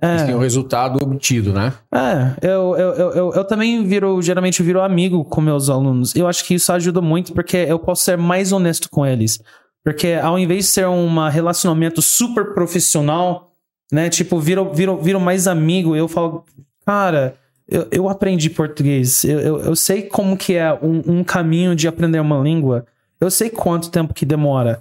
[0.01, 1.73] mas tem o resultado obtido, né?
[1.93, 6.15] É, eu, eu, eu, eu, eu também viro, geralmente viro amigo com meus alunos.
[6.15, 9.41] Eu acho que isso ajuda muito porque eu posso ser mais honesto com eles.
[9.85, 13.53] Porque ao invés de ser um relacionamento super profissional,
[13.93, 14.09] né?
[14.09, 16.45] Tipo, viro, viro, viro mais amigo, eu falo,
[16.85, 17.37] cara,
[17.69, 19.25] eu, eu aprendi português.
[19.25, 22.87] Eu, eu, eu sei como que é um, um caminho de aprender uma língua.
[23.21, 24.81] Eu sei quanto tempo que demora.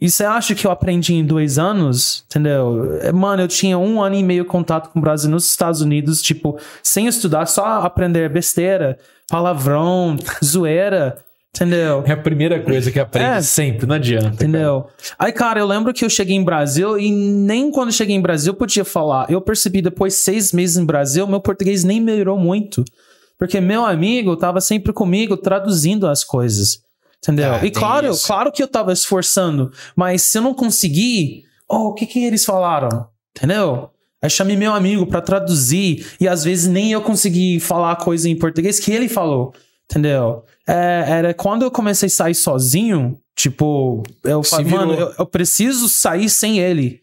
[0.00, 2.24] E você acha que eu aprendi em dois anos?
[2.30, 2.98] Entendeu?
[3.02, 6.22] É, Mano, eu tinha um ano e meio contato com o Brasil nos Estados Unidos,
[6.22, 8.98] tipo, sem estudar, só aprender besteira,
[9.28, 11.18] palavrão, zoeira,
[11.54, 12.02] entendeu?
[12.06, 13.42] É a primeira coisa que aprende É.
[13.42, 14.22] sempre, não adianta.
[14.24, 14.34] cara.
[14.34, 14.86] Entendeu?
[15.18, 18.52] Aí, cara, eu lembro que eu cheguei em Brasil e nem quando cheguei em Brasil
[18.52, 19.30] eu podia falar.
[19.30, 22.82] Eu percebi depois de seis meses em Brasil, meu português nem melhorou muito.
[23.38, 26.78] Porque meu amigo tava sempre comigo traduzindo as coisas.
[27.22, 27.54] Entendeu?
[27.54, 28.26] Ah, e claro, isso.
[28.26, 32.44] claro que eu tava esforçando, mas se eu não conseguir, oh, o que que eles
[32.44, 33.06] falaram?
[33.36, 33.90] Entendeu?
[34.22, 38.28] Aí chamei meu amigo pra traduzir e às vezes nem eu consegui falar a coisa
[38.28, 39.54] em português que ele falou.
[39.90, 40.44] Entendeu?
[40.66, 45.88] É, era quando eu comecei a sair sozinho, tipo, eu falei, mano, eu, eu preciso
[45.88, 47.02] sair sem ele.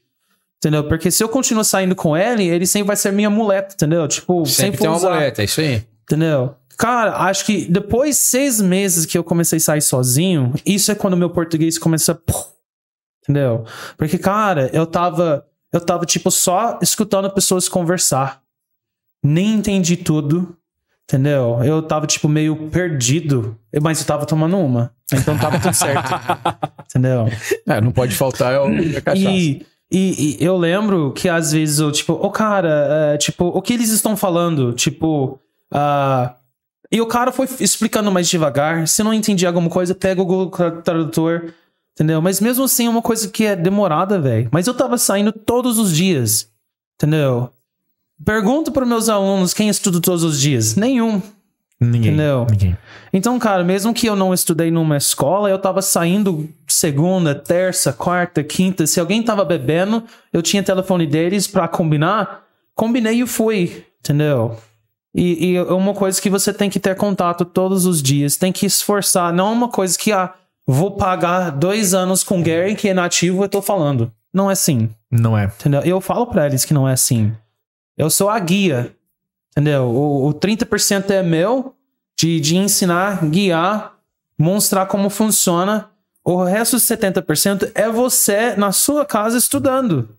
[0.58, 0.88] Entendeu?
[0.88, 4.08] Porque se eu continuar saindo com ele, ele sempre vai ser minha muleta, entendeu?
[4.08, 5.84] Tipo, Sempre, sempre, tem uma boleta, é isso aí.
[6.04, 6.56] Entendeu?
[6.78, 10.96] Cara, acho que depois de seis meses que eu comecei a sair sozinho, isso é
[10.96, 12.18] quando meu português começa a.
[13.24, 13.66] Entendeu?
[13.98, 15.46] Porque, cara, eu tava.
[15.74, 18.42] Eu tava, tipo, só escutando pessoas conversar.
[19.24, 20.56] Nem entendi tudo.
[21.04, 21.64] Entendeu?
[21.64, 23.58] Eu tava, tipo, meio perdido.
[23.82, 24.94] Mas eu tava tomando uma.
[25.12, 26.12] Então tava tudo certo.
[26.86, 27.28] entendeu?
[27.66, 29.30] É, não pode faltar é o a cachaça.
[29.30, 33.62] E, e, e eu lembro que às vezes eu, tipo, ô cara, é, tipo, o
[33.62, 34.74] que eles estão falando?
[34.74, 35.40] Tipo,
[35.72, 36.36] ah,
[36.92, 38.88] e o cara foi explicando mais devagar.
[38.88, 40.50] Se não entendi alguma coisa, pega o Google
[40.84, 41.54] Tradutor,
[41.94, 42.22] entendeu?
[42.22, 44.50] Mas mesmo assim é uma coisa que é demorada, velho.
[44.52, 46.50] Mas eu tava saindo todos os dias,
[46.96, 47.50] entendeu?
[48.24, 50.76] Pergunto para meus alunos quem estuda todos os dias.
[50.76, 51.22] Nenhum.
[51.80, 52.14] Ninguém.
[52.14, 52.48] Entendeu?
[52.50, 52.78] Ninguém.
[53.14, 58.44] Então, cara, mesmo que eu não estudei numa escola, eu tava saindo segunda, terça, quarta,
[58.44, 58.88] quinta.
[58.88, 62.44] Se alguém tava bebendo, eu tinha telefone deles pra combinar.
[62.74, 64.58] Combinei e fui, entendeu?
[65.18, 68.52] E, e é uma coisa que você tem que ter contato todos os dias, tem
[68.52, 69.34] que esforçar.
[69.34, 70.32] Não é uma coisa que, ah,
[70.64, 74.14] vou pagar dois anos com Gary, que é nativo, eu tô falando.
[74.32, 74.92] Não é assim.
[75.10, 75.46] Não é.
[75.46, 75.82] Entendeu?
[75.82, 77.34] Eu falo pra eles que não é assim.
[77.98, 78.96] Eu sou a guia.
[79.52, 79.86] Entendeu?
[79.86, 81.74] O, o 30% é meu
[82.16, 83.96] de, de ensinar, guiar,
[84.38, 85.90] mostrar como funciona.
[86.24, 90.16] O resto dos 70% é você na sua casa estudando.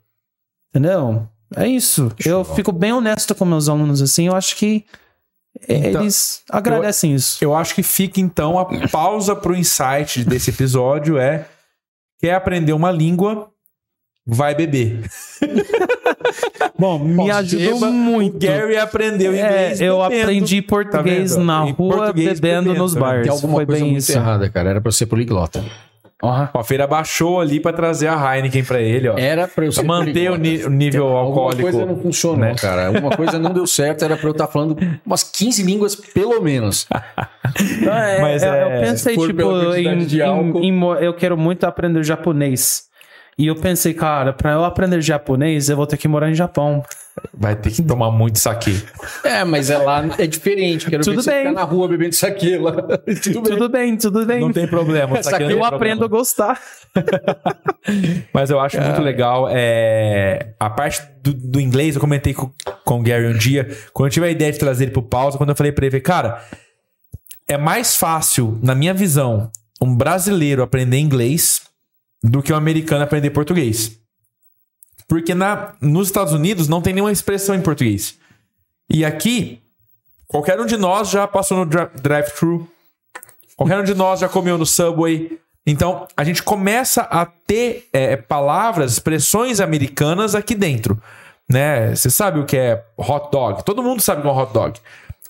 [0.70, 1.28] Entendeu?
[1.56, 2.12] É isso.
[2.24, 4.26] Eu fico bem honesto com meus alunos assim.
[4.26, 4.84] Eu acho que
[5.68, 7.42] Então, eles agradecem isso.
[7.42, 11.46] Eu acho que fica então a pausa pro insight desse episódio é
[12.20, 13.48] quer aprender uma língua,
[14.26, 15.00] vai beber.
[16.78, 18.36] Bom, me ajudou beba, muito.
[18.36, 19.80] O Gary aprendeu É, inglês.
[19.80, 20.22] eu bebendo.
[20.22, 23.22] aprendi português Tá na rua, português bebendo bebendo, nos tá bares.
[23.24, 24.12] Tem alguma Foi coisa bem muito isso.
[24.12, 24.70] errada, cara.
[24.70, 25.64] Era pra ser poliglota.
[26.20, 29.16] Ó, Ó, a feira baixou ali pra trazer a Heineken pra ele, ó.
[29.16, 31.62] Era pra eu Pra manter o, ni- o nível Alguma alcoólico.
[31.62, 32.54] coisa não funcionou, né?
[32.56, 32.88] cara.
[32.88, 34.04] Alguma coisa não deu certo.
[34.04, 36.88] Era pra eu estar falando umas 15 línguas, pelo menos.
[37.88, 39.42] É, Mas é, eu pensei, tipo,
[39.74, 42.87] em, em- em eu quero muito aprender japonês.
[43.38, 46.82] E eu pensei, cara, pra eu aprender japonês, eu vou ter que morar em Japão.
[47.32, 48.82] Vai ter que tomar muito saque.
[49.22, 50.90] É, mas é lá é diferente.
[50.90, 51.38] Quero Tudo ver você bem.
[51.40, 52.72] ficar na rua bebendo saque lá.
[53.22, 53.52] Tudo bem.
[53.52, 54.40] Tudo bem, tudo bem.
[54.40, 55.18] Não tem problema.
[55.18, 55.76] Essa saque não aqui tem eu problema.
[55.76, 56.60] aprendo a gostar.
[58.34, 59.48] Mas eu acho muito legal.
[59.50, 60.54] É...
[60.58, 62.52] A parte do, do inglês, eu comentei com,
[62.84, 65.38] com o Gary um dia, quando eu tive a ideia de trazer ele pro pausa,
[65.38, 66.42] quando eu falei pra ele, cara,
[67.46, 71.67] é mais fácil, na minha visão, um brasileiro aprender inglês
[72.22, 73.98] do que um americano aprender português.
[75.06, 78.18] Porque na, nos Estados Unidos não tem nenhuma expressão em português.
[78.90, 79.62] E aqui,
[80.26, 82.68] qualquer um de nós já passou no dri- drive-thru,
[83.56, 85.38] qualquer um de nós já comeu no Subway.
[85.66, 91.00] Então, a gente começa a ter é, palavras, expressões americanas aqui dentro.
[91.48, 91.94] Né?
[91.94, 93.64] Você sabe o que é hot dog?
[93.64, 94.80] Todo mundo sabe o que é um hot dog.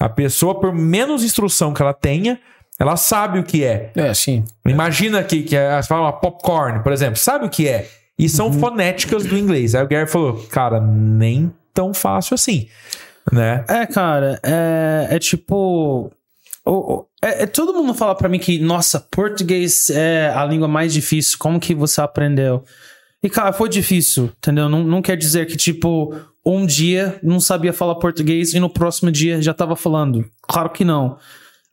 [0.00, 2.40] A pessoa, por menos instrução que ela tenha,
[2.78, 3.90] ela sabe o que é.
[3.96, 4.44] É, sim.
[4.66, 7.16] Imagina que, que é, você fala uma popcorn, por exemplo.
[7.16, 7.88] Sabe o que é?
[8.18, 9.74] E são fonéticas do inglês.
[9.74, 12.68] Aí o Gary falou, cara, nem tão fácil assim.
[13.32, 13.64] Né?
[13.68, 16.10] É, cara, é, é tipo.
[16.64, 20.92] o- é- é- todo mundo fala pra mim que, nossa, português é a língua mais
[20.92, 21.36] difícil.
[21.38, 22.64] Como que você aprendeu?
[23.22, 24.68] E, cara, foi difícil, entendeu?
[24.68, 26.14] Não, não quer dizer que, tipo,
[26.46, 30.24] um dia não sabia falar português e no próximo dia já tava falando.
[30.42, 31.18] Claro que não.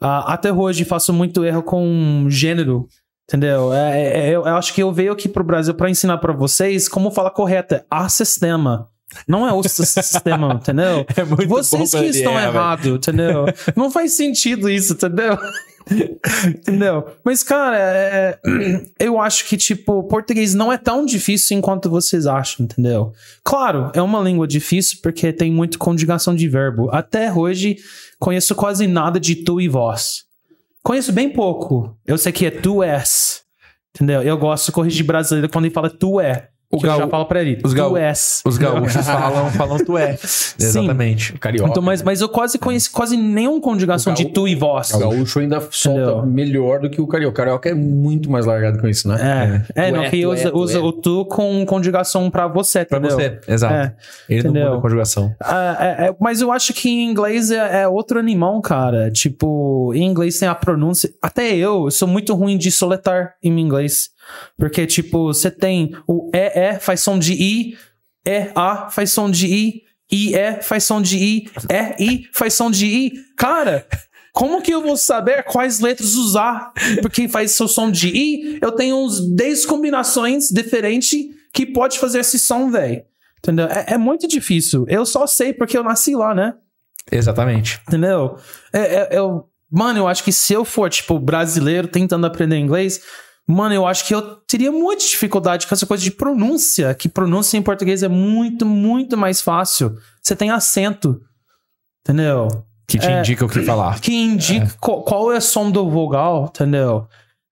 [0.02, 2.88] Ah, até hoje faço muito erro com gênero,
[3.28, 3.74] entendeu?
[3.74, 6.88] É, é- eu, eu acho que eu veio aqui pro Brasil pra ensinar pra vocês
[6.90, 7.76] como falar correto.
[7.76, 8.90] É a sistema.
[9.28, 11.06] Não é o sistema, entendeu?
[11.16, 13.46] É muito Vocês bom que estão é, errados, entendeu?
[13.76, 15.38] Não faz sentido isso, entendeu?
[16.48, 17.06] Entendeu?
[17.24, 18.40] Mas, cara, é-
[19.00, 23.14] eu acho que, tipo, português não é tão difícil enquanto vocês acham, entendeu?
[23.44, 26.90] Claro, é uma língua difícil porque tem muita conjugação de verbo.
[26.92, 27.78] Até hoje,
[28.20, 30.24] conheço quase nada de tu e vós.
[30.84, 31.98] Conheço bem pouco.
[32.06, 33.44] Eu sei que é tu és.
[33.96, 34.22] Entendeu?
[34.22, 36.50] Eu gosto de corrigir brasileiro quando ele fala tu é.
[36.72, 37.62] O eu já gaú- falo pra ele.
[37.64, 38.42] os tu gaú- és.
[38.46, 40.18] Os gaúchos falam, falam tu é.
[40.60, 41.34] Exatamente.
[41.34, 41.70] Carioca.
[41.70, 44.92] Então, mas, mas eu quase conheci quase nenhuma conjugação O de gaú- tu e vós.
[44.94, 46.26] O gaúcho ainda solta Entendeu?
[46.26, 47.32] melhor do que o carioca.
[47.32, 49.64] O carioca é muito mais largado com isso, né?
[49.76, 50.82] É, é, Tu não, é, que tu usa, é, tu usa é.
[50.82, 53.16] o tu com conjugação pra você, Pra entendeu?
[53.18, 53.74] você, exato.
[53.74, 53.96] É.
[54.30, 54.66] Ele não Entendeu?
[54.70, 55.36] muda a conjugação.
[55.42, 59.12] Ah, é, é, mas eu acho que em inglês é, é outro animal, cara.
[59.12, 61.10] Tipo, em inglês tem a pronúncia.
[61.22, 64.10] Até eu, eu sou muito ruim de soletar em inglês.
[64.58, 67.78] Porque, tipo, você tem o E-E faz som de I,
[68.26, 73.14] E-A faz som de I, I-E faz som de I, E-I faz som de I.
[73.38, 73.86] Cara,
[74.34, 76.72] como que eu vou saber quais letras usar?
[77.02, 81.18] Porque faz seu som de I, eu tenho uns 10 combinações diferentes
[81.54, 83.02] que pode fazer esse som, velho.
[83.40, 83.68] Entendeu?
[83.68, 84.86] É, é muito difícil.
[84.90, 86.54] Eu só sei porque eu nasci lá, né?
[87.12, 87.80] Exatamente.
[87.88, 88.38] Entendeu?
[88.74, 93.02] É, é- eu, mano, eu acho que se eu for, tipo, brasileiro tentando aprender inglês,
[93.48, 96.94] mano, eu acho que eu teria muita dificuldade com essa coisa de pronúncia.
[96.94, 99.98] Que pronúncia em português é muito, muito mais fácil.
[100.22, 101.22] Você tem acento.
[102.02, 102.48] Entendeu?
[102.88, 103.20] Que te É.
[103.20, 104.00] indica o que falar.
[104.00, 107.08] que indica qual, qual é o som do vogal, entendeu?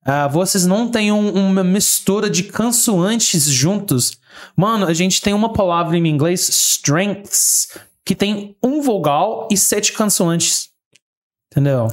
[0.06, 4.18] Ah, vocês não têm um- uma mistura de consoantes juntos.
[4.56, 7.70] Mano, a gente tem uma palavra em inglês, strengths,
[8.06, 10.70] que tem um vogal e sete consoantes.
[11.52, 11.88] Entendeu?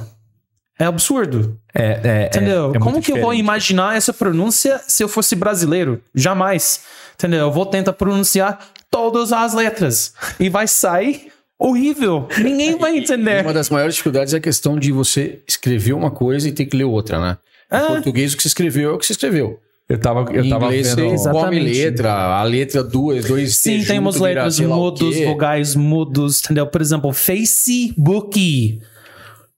[0.81, 1.59] É absurdo.
[1.73, 2.73] É, é, Entendeu?
[2.73, 3.39] é- é Como que eu vou diferente.
[3.39, 6.01] imaginar essa pronúncia se eu fosse brasileiro?
[6.15, 6.81] Jamais.
[7.13, 7.41] Entendeu?
[7.41, 8.57] Eu vou tentar pronunciar
[8.89, 10.13] todas as letras.
[10.39, 11.27] E vai sair
[11.59, 12.27] horrível.
[12.39, 13.43] Ninguém vai entender.
[13.43, 16.75] Uma das maiores dificuldades é a questão de você escrever uma coisa e ter que
[16.75, 17.37] ler outra, né?
[17.71, 17.87] Em É.
[17.87, 19.59] português, o que você escreveu é o que você escreveu.
[19.87, 21.13] Eu tava, eu em tava inglês, vendo.
[21.13, 21.73] Exatamente.
[21.73, 26.65] letra, a letra duas, dois Sim, T tem umas junto, letras mudos, vogais mudos, entendeu?
[26.65, 28.79] Por exemplo, Facebook.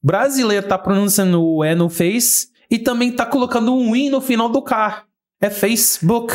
[0.04, 4.49] Brasileiro tá pronunciando o E no Face e também tá colocando um I no final
[4.49, 5.04] do K.
[5.41, 6.34] É Facebook.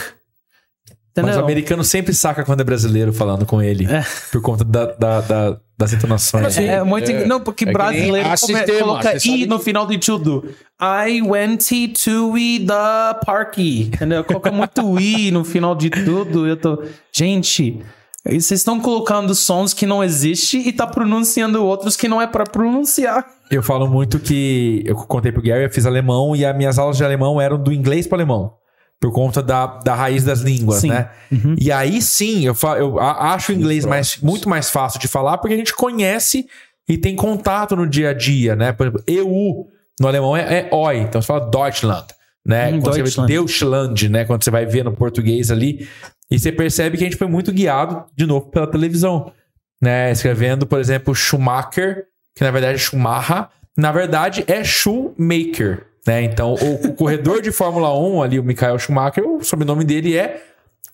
[1.17, 1.45] Mas o Entendeu?
[1.45, 3.87] americano sempre saca quando é brasileiro falando com ele.
[3.87, 4.05] É.
[4.31, 6.57] Por conta da, da- da- das entonações.
[6.57, 7.11] É, é muito.
[7.11, 7.27] É.
[7.27, 10.55] Não, porque É brasileiro come- coloca I no que- final de tudo.
[10.81, 11.69] I went
[12.05, 13.83] to the parky.
[13.93, 14.23] Entendeu?
[14.23, 16.47] Coloca muito I no final de tudo.
[16.47, 16.85] Eu tô.
[17.13, 17.81] Gente,
[18.25, 22.45] vocês estão colocando sons que não existem e tá pronunciando outros que não é pra
[22.45, 23.27] pronunciar.
[23.51, 24.83] Eu falo muito que.
[24.85, 27.73] Eu contei pro Gary, eu fiz alemão e as minhas aulas de alemão eram do
[27.73, 28.55] inglês para alemão.
[29.01, 30.89] Por conta da, da raiz das línguas, Sim.
[30.89, 31.11] né?
[31.57, 35.55] E aí sim, eu, eu acho o inglês mais, muito mais fácil de falar porque
[35.55, 36.49] a gente conhece
[36.89, 38.73] e tem contato no dia a dia, né?
[38.73, 39.69] Por exemplo, EU
[40.01, 42.07] no alemão é, é oi, então você fala Deutschland,
[42.45, 42.73] né?
[42.73, 43.33] Hum, Quando você vê Deutschland.
[43.33, 44.25] Deutschland, né?
[44.25, 45.87] Quando você vai ver no português ali.
[46.31, 49.33] E você percebe que a gente foi muito guiado, de novo, pela televisão.
[49.81, 50.11] Né?
[50.11, 52.05] Escrevendo, por exemplo, Schumacher,
[52.39, 55.87] que na verdade é Schumacher, na verdade é Shoemaker.
[56.07, 56.23] Né?
[56.23, 60.41] Então, o, o corredor de Fórmula 1 ali, o Michael Schumacher, o sobrenome dele é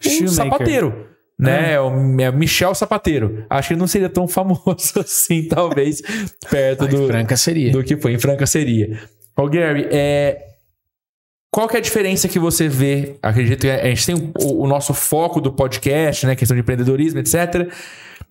[0.00, 0.34] o Shoemaker.
[0.34, 1.08] sapateiro.
[1.38, 1.74] Né?
[1.74, 1.80] É.
[1.80, 3.44] o é Michel Sapateiro.
[3.50, 4.64] Acho que ele não seria tão famoso
[4.98, 6.00] assim, talvez,
[6.50, 7.72] perto Mas do, Franca seria.
[7.72, 8.14] do que foi.
[8.14, 8.98] Em Franca seria.
[9.36, 10.46] Ô, Gary, é...
[11.50, 13.16] qual que é a diferença que você vê?
[13.20, 16.34] Acredito que a gente tem o, o nosso foco do podcast, né?
[16.34, 17.68] Questão de empreendedorismo, etc.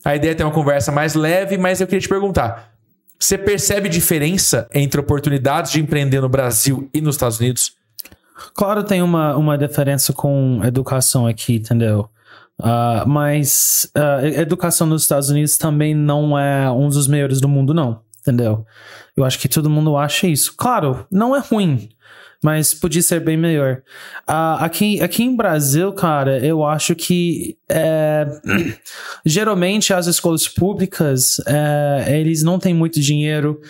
[0.04, 2.73] A ideia é ter uma conversa mais leve, mas eu queria te perguntar.
[3.24, 7.72] Você percebe diferença entre oportunidades de empreender no Brasil e nos Estados Unidos?
[8.54, 12.10] Claro, tem uma, uma diferença com educação aqui, entendeu?
[12.62, 17.74] Ah, mas e- educação nos Estados Unidos também não é um dos melhores do mundo,
[17.74, 18.66] não, entendeu?
[19.16, 20.54] Eu acho que todo mundo acha isso.
[20.58, 21.88] Claro, não é ruim,
[22.44, 23.82] mas podia ser bem melhor.
[24.28, 28.28] Ah, aqui, aqui em Brasil, cara, eu acho que é,
[29.26, 33.62] geralmente as escolas públicas é, eles não têm muito dinheiro,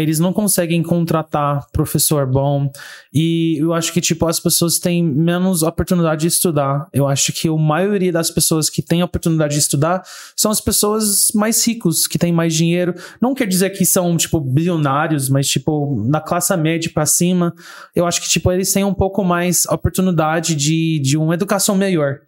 [0.00, 2.70] eles não conseguem contratar professor bom
[3.12, 6.88] e eu acho que tipo as pessoas têm menos oportunidade de estudar.
[6.92, 10.02] Eu acho que a maioria das pessoas que têm oportunidade de estudar
[10.36, 12.94] são as pessoas mais ricos, que têm mais dinheiro.
[13.20, 17.54] Não quer dizer que são tipo bilionários, mas tipo na classe média para cima,
[17.94, 22.20] eu acho que tipo eles têm um pouco mais oportunidade de, de uma educação melhor.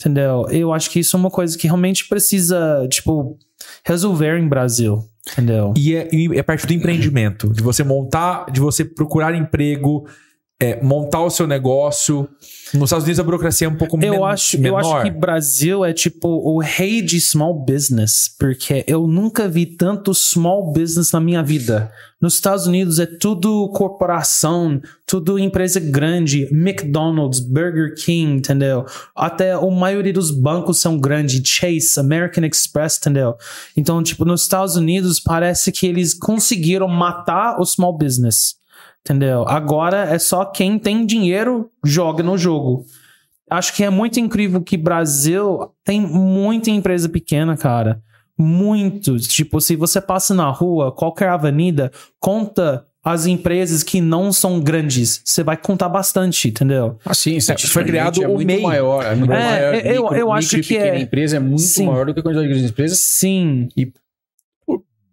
[0.00, 0.46] Entendeu?
[0.48, 3.38] Eu acho que isso é uma coisa que realmente precisa, tipo,
[3.84, 5.04] resolver em Brasil.
[5.32, 5.74] Entendeu?
[5.76, 10.06] E é, e é parte do empreendimento, de você montar, de você procurar emprego,
[10.60, 12.28] é, montar o seu negócio.
[12.74, 14.78] Nos Estados Unidos a burocracia é um pouco men Eu acho, eu menor.
[14.78, 20.14] acho que Brasil é tipo o rei de small business, porque eu nunca vi tanto
[20.14, 21.90] small business na minha vida.
[22.20, 28.84] Nos Estados Unidos é tudo corporação, tudo empresa grande, McDonald's, Burger King, entendeu?
[29.16, 33.34] Até a maioria dos bancos são grandes, Chase, American Express, entendeu?
[33.74, 38.59] Então, tipo, nos Estados Unidos parece que eles conseguiram matar o small business.
[39.04, 39.44] Entendeu?
[39.48, 42.84] Agora é só quem tem dinheiro joga no jogo.
[43.50, 48.00] Acho que é muito incrível que Brasil tem muita empresa pequena, cara.
[48.38, 49.16] Muito.
[49.18, 55.22] Tipo, se você passa na rua, qualquer avenida, conta as empresas que não são grandes.
[55.24, 56.98] Você vai contar bastante, entendeu?
[57.04, 58.60] Assim, foi criado é o muito MEI.
[58.62, 59.04] maior.
[59.04, 59.74] É, muito É, maior.
[59.74, 61.86] eu- Micro- eu acho micro e que é- empresa é muito Sim.
[61.86, 62.98] maior do que a quantidade de grandes empresas.
[63.00, 63.68] Sim.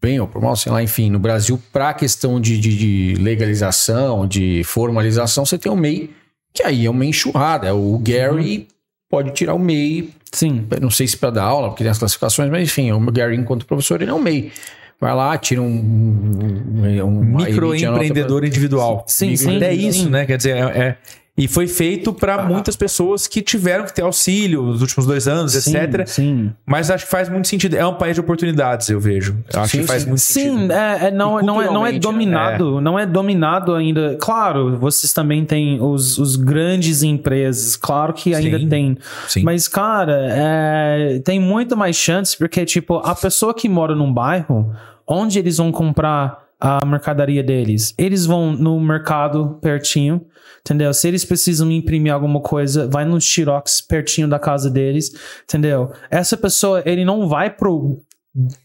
[0.02, 3.22] Bem ou por mal, sei lá, enfim, no Brasil, para a questão de, de, de
[3.22, 6.12] legalização, de formalização, você tem o MEI,
[6.54, 7.74] que aí é uma enxurrada.
[7.74, 8.68] O Gary
[9.10, 10.68] pode tirar o MEI, Sim.
[10.80, 13.66] não sei se para dar aula, porque tem as classificações, mas enfim, o Gary, enquanto
[13.66, 14.52] professor, ele é um MEI.
[15.00, 15.68] Vai lá, tira um.
[15.68, 19.06] um, um Microempreendedor individual.
[19.08, 20.26] Sim, sim, Até isso, né?
[20.26, 20.98] Quer dizer, é, é-
[21.38, 25.52] e foi feito para muitas pessoas que tiveram que ter auxílio nos últimos dois anos,
[25.54, 26.08] Sim, etc.
[26.08, 26.54] Sim.
[26.66, 27.76] Mas acho que faz muito sentido.
[27.76, 29.38] É um país de oportunidades, eu vejo.
[29.54, 30.10] Eu acho Sim, que faz sim.
[30.10, 30.72] muito Sim, sentido.
[30.74, 34.18] é, é, não, não, é, não é dominado, não é dominado ainda.
[34.20, 38.98] Claro, vocês também têm os, os grandes empresas, claro que ainda Sim, tem.
[39.28, 39.44] sim.
[39.44, 44.74] Mas, cara, é, tem muito mais chance, porque, tipo, a pessoa que mora num bairro,
[45.06, 47.94] onde eles vão comprar a mercadoria deles?
[47.98, 50.22] Eles vão no mercado pertinho,
[50.62, 50.94] entendeu?
[50.94, 55.12] Se eles precisam imprimir alguma coisa, vai no Xerox pertinho da casa deles,
[55.44, 55.92] entendeu?
[56.10, 58.00] Essa pessoa, ele não vai pro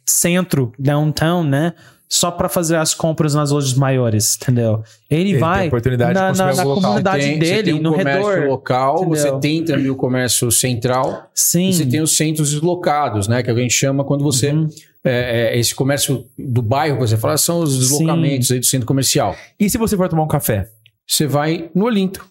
[0.07, 1.74] centro, downtown, né?
[2.09, 4.82] Só para fazer as compras nas lojas maiores, entendeu?
[5.09, 6.82] Ele, Ele vai oportunidade de na, consumir na, na local.
[6.82, 8.49] comunidade Tem- você dele, tem um no comércio redor.
[8.49, 9.16] local, entendeu?
[9.16, 11.70] você tem também o comércio central Sim.
[11.70, 13.43] e você tem os centros deslocados, né?
[13.43, 14.51] Que a gente chama quando você.
[14.51, 14.68] Uhum.
[15.05, 18.86] É, é, esse comércio do bairro que você fala são os deslocamentos aí do centro
[18.86, 19.36] comercial.
[19.59, 20.68] E se você for tomar um café?
[21.07, 22.24] Você vai no Olinto.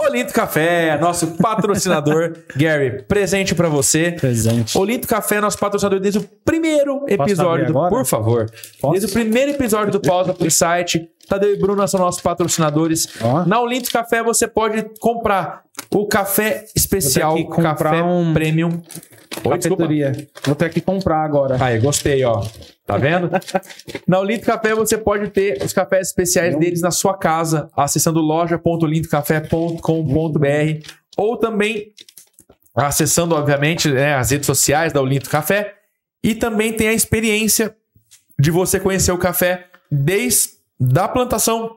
[0.00, 2.36] Olinto Café, nosso patrocinador.
[2.56, 4.12] Gary, presente pra você.
[4.12, 4.76] Presente.
[4.76, 7.70] Olinto Café, nosso patrocinador desde o primeiro episódio do.
[7.70, 7.90] agora?
[7.90, 8.50] Por favor.
[8.80, 8.92] Posso?
[8.92, 11.08] Desde o primeiro episódio do Pausa pro site.
[11.28, 13.08] Tadeu e Bruna são nossos patrocinadores.
[13.20, 13.44] Ó.
[13.44, 18.80] Na Olinto Café você pode comprar o café especial, comprar café um- premium.
[19.44, 19.82] Oi, desculpa.
[19.84, 20.28] Cafeteria.
[20.44, 21.56] Vou ter que comprar agora.
[21.62, 22.42] Aí, gostei, ó.
[22.86, 23.30] Tá vendo?
[24.06, 30.88] na Olinto Café você pode ter os cafés especiais deles na sua casa, acessando loja.olintocafé.com.br
[31.16, 31.92] ou também
[32.74, 35.74] acessando, obviamente, né, as redes sociais da Olinto Café.
[36.22, 37.74] E também tem a experiência
[38.38, 41.76] de você conhecer o café desde da plantação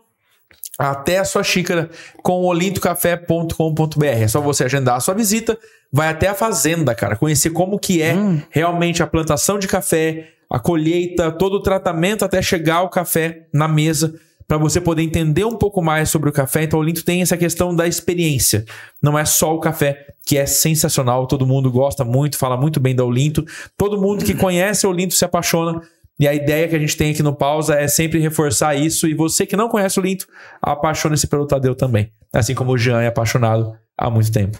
[0.77, 1.89] até a sua xícara
[2.21, 4.05] com olintocafé.com.br.
[4.05, 5.57] É só você agendar a sua visita,
[5.91, 8.15] vai até a fazenda, cara, conhecer como que é
[8.49, 13.67] realmente a plantação de café, a colheita, todo o tratamento até chegar o café na
[13.67, 14.13] mesa
[14.47, 16.63] para você poder entender um pouco mais sobre o café.
[16.63, 18.63] Então, o Linto tem essa questão da experiência.
[19.01, 22.95] Não é só o café, que é sensacional, todo mundo gosta muito, fala muito bem
[22.95, 23.45] da Olinto.
[23.77, 25.81] Todo mundo que conhece o Olinto se apaixona.
[26.19, 29.07] E a ideia que a gente tem aqui no Pausa é sempre reforçar isso.
[29.07, 30.25] E você que não conhece o Linto,
[30.61, 32.11] apaixone-se pelo Tadeu também.
[32.33, 34.59] Assim como o Jean é apaixonado há muito tempo.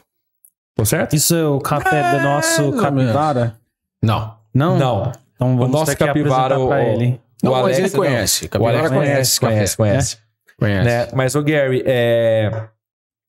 [0.76, 1.16] Tô certo?
[1.16, 3.56] Isso é o café do nosso capivara?
[4.04, 4.36] Não.
[4.54, 4.78] Não?
[4.78, 5.12] Não.
[5.36, 7.20] Então O vamos nosso ter que capivara, o- ele.
[7.44, 7.96] Não, O mas Alex, ele não.
[7.98, 8.50] conhece.
[8.60, 10.18] O Alex conhece, conhece, conhece.
[10.60, 10.86] Conhece.
[10.86, 11.08] né?
[11.14, 12.52] Mas, o Gary, é...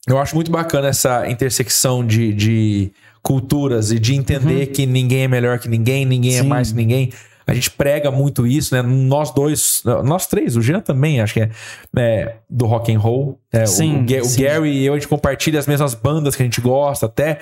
[0.07, 5.29] eu acho muito bacana essa intersecção de, de culturas e de entender que ninguém é
[5.29, 6.49] melhor que ninguém, ninguém é Sim.
[6.49, 7.13] mais que ninguém.
[7.49, 8.83] A gente prega muito isso, né?
[8.83, 11.51] Nós dois, nós três, o Jean também, acho que é,
[11.93, 13.41] né, do rock and roll.
[13.51, 14.43] É, o- Sim, o, o sim.
[14.43, 17.39] Gary e eu, a gente compartilha as mesmas bandas que a gente gosta até.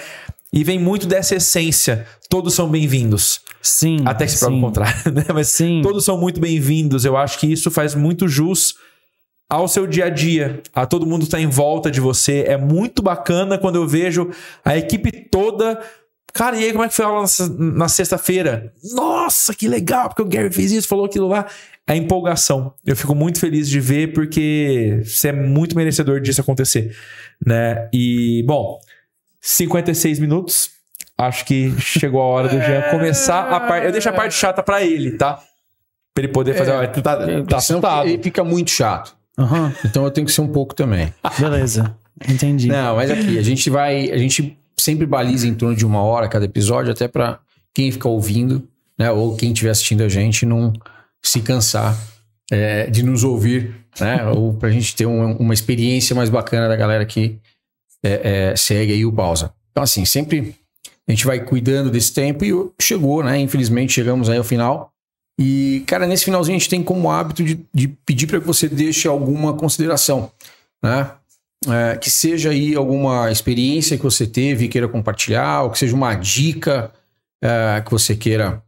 [0.53, 2.07] E vem muito dessa essência.
[2.31, 3.41] Todos são bem-vindos.
[3.61, 3.99] Sim.
[4.05, 5.25] Até que se prove o contrário, né?
[5.35, 5.81] Mas Sim.
[5.83, 7.05] todos são muito bem-vindos.
[7.05, 8.75] Eu acho que isso faz muito jus
[9.51, 10.63] ao seu dia a dia.
[10.73, 12.45] A todo mundo tá em volta de você.
[12.47, 14.31] É muito bacana quando eu vejo
[14.65, 15.81] a equipe toda.
[16.37, 17.25] Cara, e aí como é que foi a aula
[17.59, 18.73] na- na sexta-feira?
[18.95, 21.47] Nossa, que legal, porque o Gary fez isso, falou aquilo lá.
[21.87, 22.75] A empolgação.
[22.85, 26.97] Eu fico muito feliz de ver porque você é muito merecedor disso acontecer,
[27.45, 27.89] né?
[27.93, 28.79] E, bom,
[29.41, 30.71] 56 minutos.
[31.19, 33.87] Acho que chegou a hora do Jean começar a parte.
[33.87, 35.35] Eu deixo a parte chata pra ele, tá?
[36.13, 36.73] Pra ele poder fazer.
[36.73, 37.17] É, tá,
[37.49, 38.07] tá assustado.
[38.09, 39.17] ele fica muito chato.
[39.39, 39.73] Aham.
[39.85, 41.13] Então eu tenho que ser um pouco também.
[41.39, 41.97] Beleza.
[42.29, 42.69] Entendi.
[42.69, 44.11] Não, mas aqui, a gente vai.
[44.11, 47.41] A gente sempre baliza em torno de uma hora cada episódio, até pra
[47.75, 48.67] quem ficar ouvindo,
[48.99, 49.11] né?
[49.11, 50.73] Ou quem estiver assistindo a gente não
[51.25, 51.97] se cansar
[52.51, 54.25] é, de nos ouvir, né?
[54.31, 57.39] ou pra gente ter um- uma experiência mais bacana da galera que
[58.05, 59.53] é, é, segue aí o pausa.
[59.71, 60.55] Então, assim, sempre
[61.09, 63.39] a gente vai cuidando desse tempo e chegou, né?
[63.39, 64.93] Infelizmente, chegamos aí ao final.
[65.39, 68.69] E, cara, nesse finalzinho a gente tem como hábito de, de pedir para que você
[68.69, 70.31] deixe alguma consideração,
[70.83, 71.11] né?
[71.69, 75.95] É, que seja aí alguma experiência que você teve e queira compartilhar, ou que seja
[75.95, 76.91] uma dica
[77.43, 78.63] é, que você queira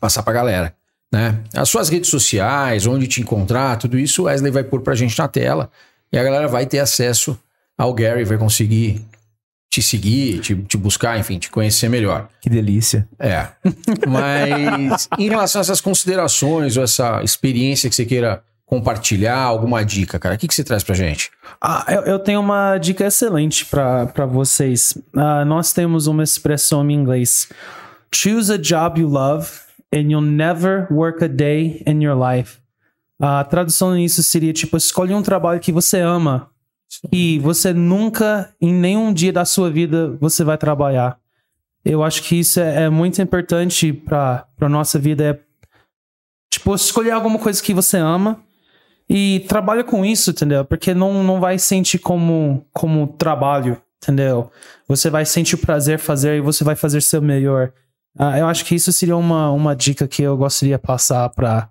[0.00, 0.74] passar pra galera,
[1.12, 1.38] né?
[1.54, 5.18] As suas redes sociais, onde te encontrar, tudo isso o Wesley vai pôr pra gente
[5.18, 5.70] na tela
[6.12, 7.38] e a galera vai ter acesso
[7.76, 9.04] ao Gary, vai conseguir
[9.70, 12.28] te seguir, te, te buscar, enfim, te conhecer melhor.
[12.40, 13.06] Que delícia.
[13.18, 13.48] É.
[14.08, 20.18] Mas em relação a essas considerações ou essa experiência que você queira compartilhar, alguma dica,
[20.18, 21.30] cara, o que, que você traz pra gente?
[21.60, 24.96] Ah, eu, eu tenho uma dica excelente para vocês.
[25.16, 27.48] Ah, nós temos uma expressão em inglês:
[28.14, 29.50] Choose a job you love
[29.92, 32.58] and you'll never work a day in your life.
[33.18, 36.50] A tradução nisso seria tipo: escolhe um trabalho que você ama
[37.10, 41.18] e você nunca, em nenhum dia da sua vida, você vai trabalhar.
[41.82, 45.24] Eu acho que isso é, é muito importante para para nossa vida.
[45.24, 45.40] É
[46.50, 48.46] tipo escolher alguma coisa que você ama
[49.08, 50.64] e trabalha com isso, entendeu?
[50.64, 54.50] Porque não, não vai sentir como, como trabalho, entendeu?
[54.86, 57.72] Você vai sentir o prazer fazer e você vai fazer seu melhor.
[58.18, 61.68] Ah, eu acho que isso seria uma, uma dica que eu gostaria de passar pra,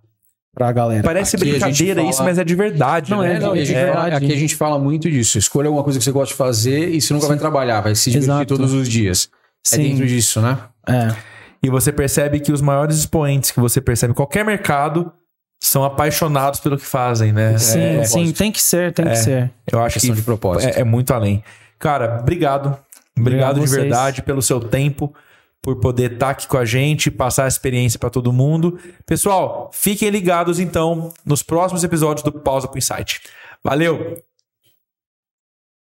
[0.53, 1.03] pra galera.
[1.03, 3.35] Parece Aqui brincadeira fala- isso, mas é de verdade, Não, né?
[3.35, 4.15] é, não, e a gente é verdade.
[4.15, 5.37] aqui a gente fala muito disso.
[5.37, 8.09] Escolha alguma coisa que você gosta de fazer e você nunca vai trabalhar, vai se
[8.09, 8.55] divertir Exato.
[8.57, 9.29] todos os dias.
[9.71, 9.83] É Sim.
[9.89, 10.57] dentro disso, né?
[10.87, 11.13] É.
[11.61, 15.11] E você percebe que os maiores expoentes que você percebe em qualquer mercado
[15.59, 17.57] são apaixonados pelo que fazem, né?
[17.57, 19.51] Sim, É, sim, tem que ser, tem que ser.
[19.71, 20.75] eu acho que de propósito.
[20.77, 21.43] é, é muito além.
[21.79, 22.67] Cara, obrigado.
[22.67, 22.77] Obrigado,
[23.17, 23.81] Obrigado de vocês.
[23.81, 25.13] verdade pelo seu tempo,
[25.61, 28.79] por poder estar aqui com a gente, passar a experiência para todo mundo.
[29.05, 33.21] Pessoal, fiquem ligados então nos próximos episódios do Pausa pro Insight.
[33.63, 34.26] Valeu!